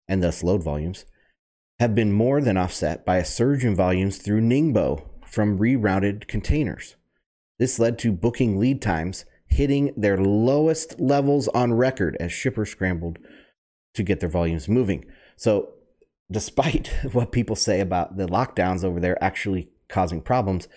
and 0.09 0.23
thus 0.23 0.43
load 0.43 0.65
volumes, 0.65 1.05
have 1.79 1.95
been 1.95 2.13
more 2.13 2.41
than 2.41 2.57
offset 2.57 3.07
by 3.07 3.17
a 3.17 3.25
surge 3.25 3.65
in 3.65 3.77
volumes 3.77 4.19
through 4.19 4.41
Ningbo 4.41 5.05
from 5.25 5.59
rerouted 5.59 6.27
containers. 6.27 6.97
This 7.61 7.79
led 7.79 7.99
to 8.01 8.11
booking 8.11 8.59
lead 8.59 8.81
times 8.81 9.27
hitting 9.47 9.93
their 9.95 10.17
lowest 10.17 10.99
levels 10.99 11.47
on 11.49 11.75
record 11.75 12.17
as 12.19 12.33
shippers 12.33 12.71
scrambled 12.71 13.19
to 13.95 14.03
get 14.03 14.21
their 14.21 14.31
volumes 14.31 14.67
moving. 14.67 15.05
So, 15.37 15.75
despite 16.33 16.89
what 17.13 17.33
people 17.33 17.55
say 17.55 17.81
about 17.81 18.17
the 18.17 18.27
lockdowns 18.27 18.83
over 18.83 18.99
there 18.99 19.23
actually 19.23 19.69
causing 19.91 20.23
problems, 20.23 20.69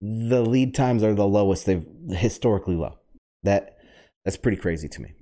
the 0.00 0.42
lead 0.42 0.74
times 0.74 1.02
are 1.02 1.14
the 1.14 1.26
lowest 1.26 1.66
they've 1.66 1.86
historically 2.10 2.76
low. 2.76 2.98
That 3.42 3.76
that's 4.24 4.36
pretty 4.36 4.58
crazy 4.58 4.88
to 4.88 5.02
me. 5.02 5.14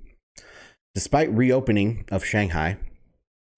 Despite 0.93 1.33
reopening 1.33 2.05
of 2.11 2.23
Shanghai, 2.23 2.77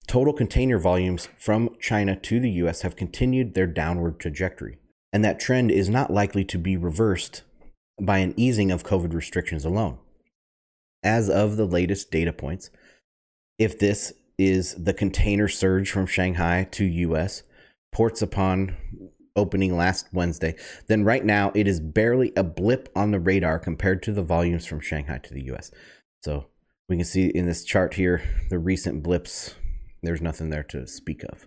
total 0.06 0.32
container 0.32 0.78
volumes 0.78 1.28
from 1.36 1.76
China 1.78 2.16
to 2.16 2.40
the 2.40 2.50
US 2.62 2.82
have 2.82 2.96
continued 2.96 3.52
their 3.52 3.66
downward 3.66 4.18
trajectory, 4.18 4.78
and 5.14 5.24
that 5.24 5.38
trend 5.38 5.70
is 5.70 5.88
not 5.88 6.12
likely 6.12 6.44
to 6.44 6.58
be 6.58 6.76
reversed 6.76 7.42
by 8.02 8.18
an 8.18 8.34
easing 8.36 8.72
of 8.72 8.82
COVID 8.82 9.14
restrictions 9.14 9.64
alone. 9.64 9.98
As 11.04 11.30
of 11.30 11.56
the 11.56 11.66
latest 11.66 12.10
data 12.10 12.32
points, 12.32 12.68
if 13.56 13.78
this 13.78 14.12
is 14.36 14.74
the 14.74 14.92
container 14.92 15.46
surge 15.46 15.88
from 15.88 16.06
Shanghai 16.06 16.66
to 16.72 16.84
US, 16.84 17.44
ports 17.92 18.22
upon 18.22 18.76
opening 19.36 19.76
last 19.76 20.08
Wednesday, 20.12 20.56
then 20.88 21.04
right 21.04 21.24
now 21.24 21.52
it 21.54 21.68
is 21.68 21.78
barely 21.78 22.32
a 22.36 22.42
blip 22.42 22.88
on 22.96 23.12
the 23.12 23.20
radar 23.20 23.60
compared 23.60 24.02
to 24.02 24.12
the 24.12 24.22
volumes 24.22 24.66
from 24.66 24.80
Shanghai 24.80 25.18
to 25.18 25.32
the 25.32 25.44
US. 25.54 25.70
So 26.24 26.46
we 26.88 26.96
can 26.96 27.04
see 27.04 27.26
in 27.26 27.46
this 27.46 27.62
chart 27.62 27.94
here 27.94 28.20
the 28.50 28.58
recent 28.58 29.04
blips, 29.04 29.54
there's 30.02 30.20
nothing 30.20 30.50
there 30.50 30.64
to 30.64 30.88
speak 30.88 31.22
of. 31.22 31.46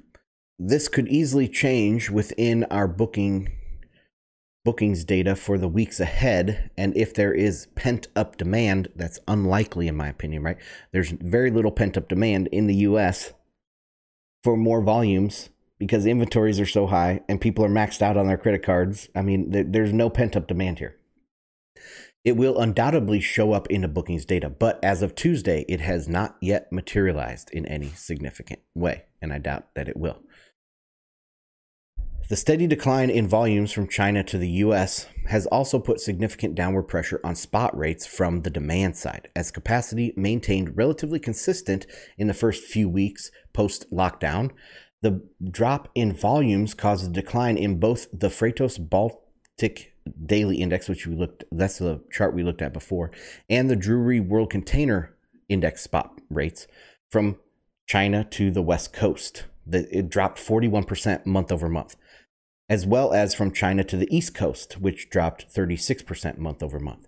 This 0.58 0.88
could 0.88 1.10
easily 1.10 1.50
change 1.50 2.10
within 2.10 2.64
our 2.66 2.88
booking 2.88 3.52
bookings 4.68 5.06
data 5.06 5.34
for 5.34 5.58
the 5.58 5.68
weeks 5.68 6.02
ahead 6.02 6.70
and 6.78 6.96
if 6.98 7.14
there 7.14 7.34
is 7.34 7.68
pent 7.76 8.08
up 8.18 8.36
demand 8.36 8.90
that's 8.98 9.18
unlikely 9.26 9.88
in 9.88 9.96
my 9.96 10.10
opinion 10.10 10.44
right 10.44 10.58
there's 10.92 11.12
very 11.12 11.50
little 11.50 11.72
pent 11.72 11.96
up 11.96 12.10
demand 12.10 12.48
in 12.52 12.68
the 12.68 12.76
US 12.76 13.32
for 14.44 14.58
more 14.58 14.82
volumes 14.82 15.50
because 15.80 16.06
inventories 16.06 16.60
are 16.60 16.66
so 16.66 16.88
high 16.88 17.22
and 17.28 17.42
people 17.42 17.64
are 17.64 17.70
maxed 17.70 18.02
out 18.02 18.18
on 18.18 18.28
their 18.28 18.38
credit 18.38 18.64
cards. 18.64 19.10
I 19.16 19.22
mean, 19.22 19.52
th- 19.52 19.68
there's 19.70 19.94
no 19.94 20.10
pent 20.10 20.36
up 20.36 20.48
demand 20.48 20.80
here. 20.80 20.96
It 22.26 22.36
will 22.36 22.60
undoubtedly 22.60 23.22
show 23.22 23.54
up 23.54 23.68
in 23.68 23.82
the 23.82 23.88
bookings 23.88 24.26
data, 24.26 24.50
but 24.50 24.84
as 24.84 25.02
of 25.02 25.16
Tuesday, 25.16 25.66
it 25.70 25.80
has 25.80 26.10
not 26.10 26.36
yet 26.42 26.72
materialized 26.74 27.50
in 27.52 27.66
any 27.68 27.90
significant 27.90 28.60
way, 28.76 29.06
and 29.22 29.32
I 29.32 29.38
doubt 29.38 29.68
that 29.76 29.88
it 29.88 29.96
will. 29.96 30.22
The 32.30 32.36
steady 32.36 32.68
decline 32.68 33.10
in 33.10 33.26
volumes 33.26 33.72
from 33.72 33.88
China 33.88 34.22
to 34.26 34.38
the 34.38 34.50
US 34.50 35.08
has 35.28 35.46
also 35.46 35.80
put 35.80 36.02
significant 36.02 36.56
downward 36.56 36.84
pressure 36.84 37.22
on 37.24 37.36
spot 37.36 37.78
rates 37.78 38.06
from 38.06 38.42
the 38.42 38.50
demand 38.50 38.98
side, 38.98 39.30
as 39.34 39.50
capacity 39.50 40.14
maintained 40.18 40.76
relatively 40.76 41.20
consistent 41.20 41.88
in 42.18 42.28
the 42.28 42.34
first 42.34 42.66
few 42.66 42.90
weeks 42.90 43.32
post 43.54 43.90
lockdown. 43.94 44.52
The 45.02 45.26
drop 45.50 45.88
in 45.96 46.12
volumes 46.12 46.74
caused 46.74 47.10
a 47.10 47.14
decline 47.14 47.56
in 47.56 47.80
both 47.80 48.08
the 48.12 48.28
Freightos 48.28 48.78
Baltic 48.78 49.94
Daily 50.26 50.58
Index, 50.58 50.90
which 50.90 51.08
we 51.08 51.16
looked 51.16 51.46
that's 51.50 51.78
the 51.78 52.04
chart 52.12 52.36
we 52.36 52.44
looked 52.44 52.62
at 52.62 52.74
before, 52.74 53.10
and 53.50 53.70
the 53.70 53.78
Drewry 53.78 54.20
World 54.20 54.50
Container 54.50 55.16
Index 55.48 55.82
spot 55.82 56.20
rates 56.30 56.68
from 57.10 57.38
China 57.86 58.26
to 58.32 58.52
the 58.52 58.62
West 58.62 58.92
Coast. 58.92 59.46
it 59.72 60.10
dropped 60.10 60.40
41% 60.40 61.26
month 61.26 61.54
over 61.54 61.70
month, 61.70 61.96
as 62.70 62.86
well 62.86 63.14
as 63.14 63.34
from 63.34 63.52
China 63.52 63.84
to 63.84 63.98
the 63.98 64.14
East 64.16 64.34
Coast, 64.34 64.74
which 64.74 65.10
dropped 65.10 65.54
36% 65.54 66.38
month 66.38 66.62
over 66.62 66.80
month. 66.80 67.08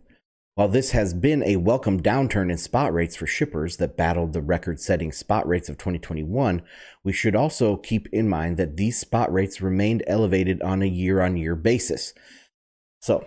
While 0.56 0.68
this 0.68 0.92
has 0.92 1.14
been 1.14 1.42
a 1.44 1.56
welcome 1.56 2.02
downturn 2.02 2.52
in 2.52 2.58
spot 2.58 2.94
rates 2.94 3.16
for 3.16 3.26
shippers 3.26 3.78
that 3.78 3.96
battled 3.96 4.34
the 4.34 4.42
record 4.42 4.80
setting 4.82 5.12
spot 5.12 5.48
rates 5.48 5.70
of 5.70 5.78
2021, 5.78 6.62
we 7.04 7.14
should 7.14 7.36
also 7.36 7.78
keep 7.78 8.08
in 8.12 8.28
mind 8.28 8.58
that 8.58 8.76
these 8.76 9.00
spot 9.00 9.32
rates 9.32 9.62
remained 9.62 10.04
elevated 10.06 10.62
on 10.62 10.82
a 10.82 10.86
year 10.86 11.22
on 11.22 11.38
year 11.38 11.56
basis. 11.56 12.14
So, 13.00 13.26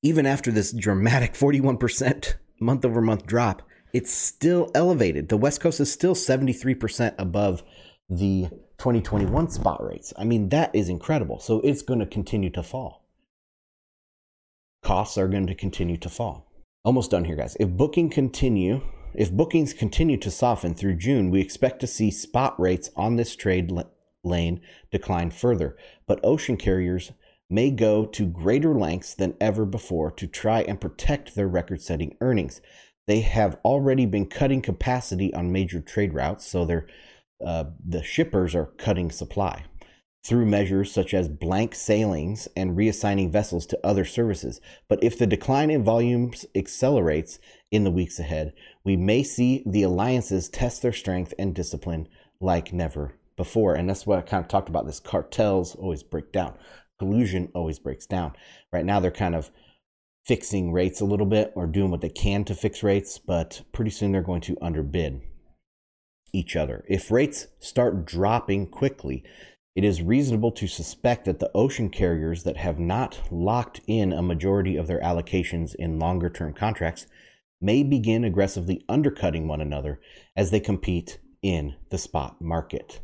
even 0.00 0.26
after 0.26 0.52
this 0.52 0.72
dramatic 0.72 1.34
41% 1.34 2.34
month 2.60 2.84
over 2.84 3.00
month 3.00 3.26
drop, 3.26 3.62
it's 3.92 4.12
still 4.12 4.70
elevated. 4.76 5.28
The 5.28 5.36
West 5.36 5.60
Coast 5.60 5.80
is 5.80 5.92
still 5.92 6.14
73% 6.14 7.16
above 7.18 7.64
the 8.08 8.48
2021 8.78 9.50
spot 9.50 9.84
rates. 9.84 10.12
I 10.16 10.24
mean, 10.24 10.48
that 10.50 10.74
is 10.74 10.88
incredible. 10.88 11.38
So, 11.38 11.60
it's 11.60 11.82
going 11.82 12.00
to 12.00 12.06
continue 12.06 12.50
to 12.50 12.62
fall 12.62 13.08
costs 14.82 15.18
are 15.18 15.28
going 15.28 15.46
to 15.46 15.54
continue 15.54 15.96
to 15.98 16.08
fall. 16.08 16.50
Almost 16.84 17.10
done 17.10 17.24
here, 17.24 17.36
guys. 17.36 17.56
If 17.60 17.68
booking 17.68 18.08
continue, 18.08 18.80
if 19.14 19.30
bookings 19.30 19.72
continue 19.72 20.16
to 20.18 20.30
soften 20.30 20.74
through 20.74 20.96
June, 20.96 21.30
we 21.30 21.40
expect 21.40 21.80
to 21.80 21.86
see 21.86 22.10
spot 22.10 22.58
rates 22.58 22.90
on 22.96 23.16
this 23.16 23.36
trade 23.36 23.72
lane 24.24 24.60
decline 24.90 25.30
further, 25.30 25.76
but 26.06 26.20
ocean 26.22 26.56
carriers 26.56 27.12
may 27.50 27.70
go 27.70 28.04
to 28.04 28.26
greater 28.26 28.74
lengths 28.74 29.14
than 29.14 29.34
ever 29.40 29.64
before 29.64 30.10
to 30.12 30.26
try 30.26 30.62
and 30.62 30.80
protect 30.80 31.34
their 31.34 31.48
record 31.48 31.80
setting 31.80 32.16
earnings. 32.20 32.60
They 33.06 33.20
have 33.20 33.58
already 33.64 34.06
been 34.06 34.26
cutting 34.26 34.60
capacity 34.60 35.32
on 35.32 35.52
major 35.52 35.80
trade 35.80 36.12
routes, 36.12 36.46
so 36.46 36.64
they're, 36.64 36.86
uh, 37.44 37.64
the 37.86 38.02
shippers 38.02 38.54
are 38.54 38.66
cutting 38.78 39.10
supply 39.10 39.64
through 40.24 40.44
measures 40.44 40.92
such 40.92 41.14
as 41.14 41.28
blank 41.28 41.74
sailings 41.74 42.48
and 42.56 42.76
reassigning 42.76 43.30
vessels 43.30 43.64
to 43.66 43.78
other 43.84 44.04
services. 44.04 44.60
But 44.88 45.02
if 45.02 45.18
the 45.18 45.26
decline 45.26 45.70
in 45.70 45.82
volumes 45.82 46.44
accelerates 46.54 47.38
in 47.70 47.84
the 47.84 47.90
weeks 47.90 48.18
ahead, 48.18 48.52
we 48.84 48.96
may 48.96 49.22
see 49.22 49.62
the 49.64 49.84
alliances 49.84 50.48
test 50.48 50.82
their 50.82 50.92
strength 50.92 51.32
and 51.38 51.54
discipline 51.54 52.08
like 52.40 52.72
never 52.72 53.14
before. 53.36 53.74
And 53.74 53.88
that's 53.88 54.06
what 54.06 54.18
I 54.18 54.22
kind 54.22 54.44
of 54.44 54.48
talked 54.48 54.68
about. 54.68 54.86
This 54.86 55.00
cartels 55.00 55.74
always 55.76 56.02
break 56.02 56.32
down, 56.32 56.54
collusion 56.98 57.50
always 57.54 57.78
breaks 57.78 58.06
down. 58.06 58.32
Right 58.72 58.84
now, 58.84 59.00
they're 59.00 59.10
kind 59.10 59.34
of 59.34 59.50
fixing 60.26 60.72
rates 60.72 61.00
a 61.00 61.06
little 61.06 61.26
bit 61.26 61.52
or 61.54 61.66
doing 61.66 61.90
what 61.90 62.02
they 62.02 62.10
can 62.10 62.44
to 62.44 62.54
fix 62.54 62.82
rates, 62.82 63.16
but 63.18 63.62
pretty 63.72 63.90
soon 63.90 64.12
they're 64.12 64.20
going 64.20 64.42
to 64.42 64.58
underbid 64.60 65.22
each 66.32 66.56
other. 66.56 66.84
If 66.88 67.10
rates 67.10 67.46
start 67.60 68.04
dropping 68.04 68.68
quickly, 68.68 69.24
it 69.74 69.84
is 69.84 70.02
reasonable 70.02 70.50
to 70.52 70.66
suspect 70.66 71.24
that 71.26 71.38
the 71.38 71.50
ocean 71.54 71.88
carriers 71.88 72.42
that 72.42 72.56
have 72.56 72.78
not 72.78 73.20
locked 73.30 73.80
in 73.86 74.12
a 74.12 74.22
majority 74.22 74.76
of 74.76 74.86
their 74.86 75.00
allocations 75.00 75.74
in 75.76 75.98
longer 75.98 76.28
term 76.28 76.52
contracts 76.52 77.06
may 77.60 77.82
begin 77.82 78.24
aggressively 78.24 78.84
undercutting 78.88 79.46
one 79.46 79.60
another 79.60 80.00
as 80.36 80.50
they 80.50 80.60
compete 80.60 81.18
in 81.42 81.76
the 81.90 81.98
spot 81.98 82.40
market. 82.40 83.00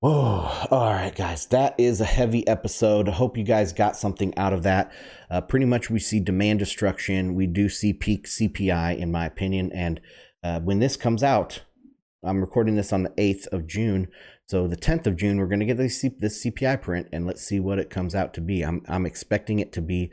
Oh, 0.00 0.66
all 0.70 0.92
right, 0.92 1.14
guys. 1.14 1.46
That 1.46 1.74
is 1.76 2.00
a 2.00 2.04
heavy 2.04 2.46
episode. 2.46 3.08
I 3.08 3.12
hope 3.12 3.36
you 3.36 3.42
guys 3.42 3.72
got 3.72 3.96
something 3.96 4.32
out 4.38 4.52
of 4.52 4.62
that. 4.62 4.92
Uh, 5.28 5.40
pretty 5.40 5.66
much, 5.66 5.90
we 5.90 5.98
see 5.98 6.20
demand 6.20 6.60
destruction. 6.60 7.34
We 7.34 7.48
do 7.48 7.68
see 7.68 7.92
peak 7.92 8.28
CPI, 8.28 8.96
in 8.96 9.10
my 9.10 9.26
opinion. 9.26 9.72
And 9.72 10.00
uh, 10.44 10.60
when 10.60 10.78
this 10.78 10.96
comes 10.96 11.24
out, 11.24 11.62
I'm 12.24 12.40
recording 12.40 12.74
this 12.74 12.92
on 12.92 13.02
the 13.04 13.10
8th 13.10 13.46
of 13.48 13.66
June. 13.66 14.08
So 14.48 14.66
the 14.66 14.76
10th 14.76 15.06
of 15.06 15.16
June, 15.16 15.38
we're 15.38 15.46
going 15.46 15.60
to 15.60 15.66
get 15.66 15.76
this, 15.76 16.00
C- 16.00 16.16
this 16.18 16.44
CPI 16.44 16.80
print, 16.82 17.08
and 17.12 17.26
let's 17.26 17.42
see 17.42 17.60
what 17.60 17.78
it 17.78 17.90
comes 17.90 18.14
out 18.14 18.34
to 18.34 18.40
be. 18.40 18.62
I'm 18.62 18.82
I'm 18.88 19.06
expecting 19.06 19.58
it 19.58 19.72
to 19.74 19.82
be 19.82 20.10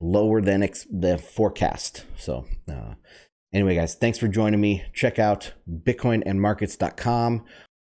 lower 0.00 0.40
than 0.40 0.62
ex- 0.62 0.86
the 0.90 1.18
forecast. 1.18 2.04
So. 2.16 2.46
Uh, 2.70 2.94
Anyway, 3.54 3.74
guys, 3.74 3.94
thanks 3.94 4.16
for 4.16 4.28
joining 4.28 4.62
me. 4.62 4.82
Check 4.94 5.18
out 5.18 5.52
bitcoinandmarkets.com. 5.70 7.44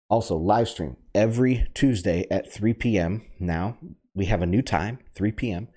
Also, 0.10 0.36
live 0.36 0.68
stream 0.68 0.98
every 1.14 1.68
Tuesday 1.76 2.26
at 2.32 2.52
3 2.52 2.74
p.m. 2.74 3.22
Now, 3.40 3.78
we 4.16 4.26
have 4.26 4.42
a 4.42 4.48
new 4.48 4.62
time, 4.64 4.98
3 5.14 5.32
p.m. 5.32 5.68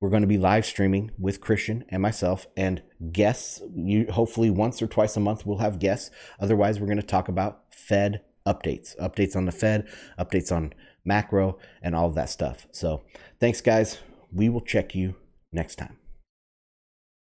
We're 0.00 0.10
going 0.10 0.22
to 0.22 0.28
be 0.28 0.38
live 0.38 0.64
streaming 0.64 1.10
with 1.18 1.40
Christian 1.40 1.84
and 1.88 2.00
myself 2.00 2.46
and 2.56 2.82
guests. 3.10 3.60
You 3.74 4.06
hopefully 4.10 4.50
once 4.50 4.80
or 4.80 4.86
twice 4.86 5.16
a 5.16 5.20
month 5.20 5.44
we'll 5.44 5.58
have 5.58 5.80
guests. 5.80 6.10
Otherwise, 6.38 6.78
we're 6.78 6.86
going 6.86 6.98
to 6.98 7.02
talk 7.02 7.28
about 7.28 7.62
Fed 7.70 8.22
updates, 8.46 8.96
updates 8.98 9.34
on 9.34 9.44
the 9.44 9.52
Fed, 9.52 9.88
updates 10.18 10.52
on 10.52 10.72
macro, 11.04 11.58
and 11.82 11.94
all 11.94 12.06
of 12.06 12.14
that 12.14 12.30
stuff. 12.30 12.66
So, 12.70 13.02
thanks, 13.40 13.60
guys. 13.60 13.98
We 14.32 14.48
will 14.48 14.60
check 14.60 14.94
you 14.94 15.16
next 15.52 15.76
time. 15.76 15.97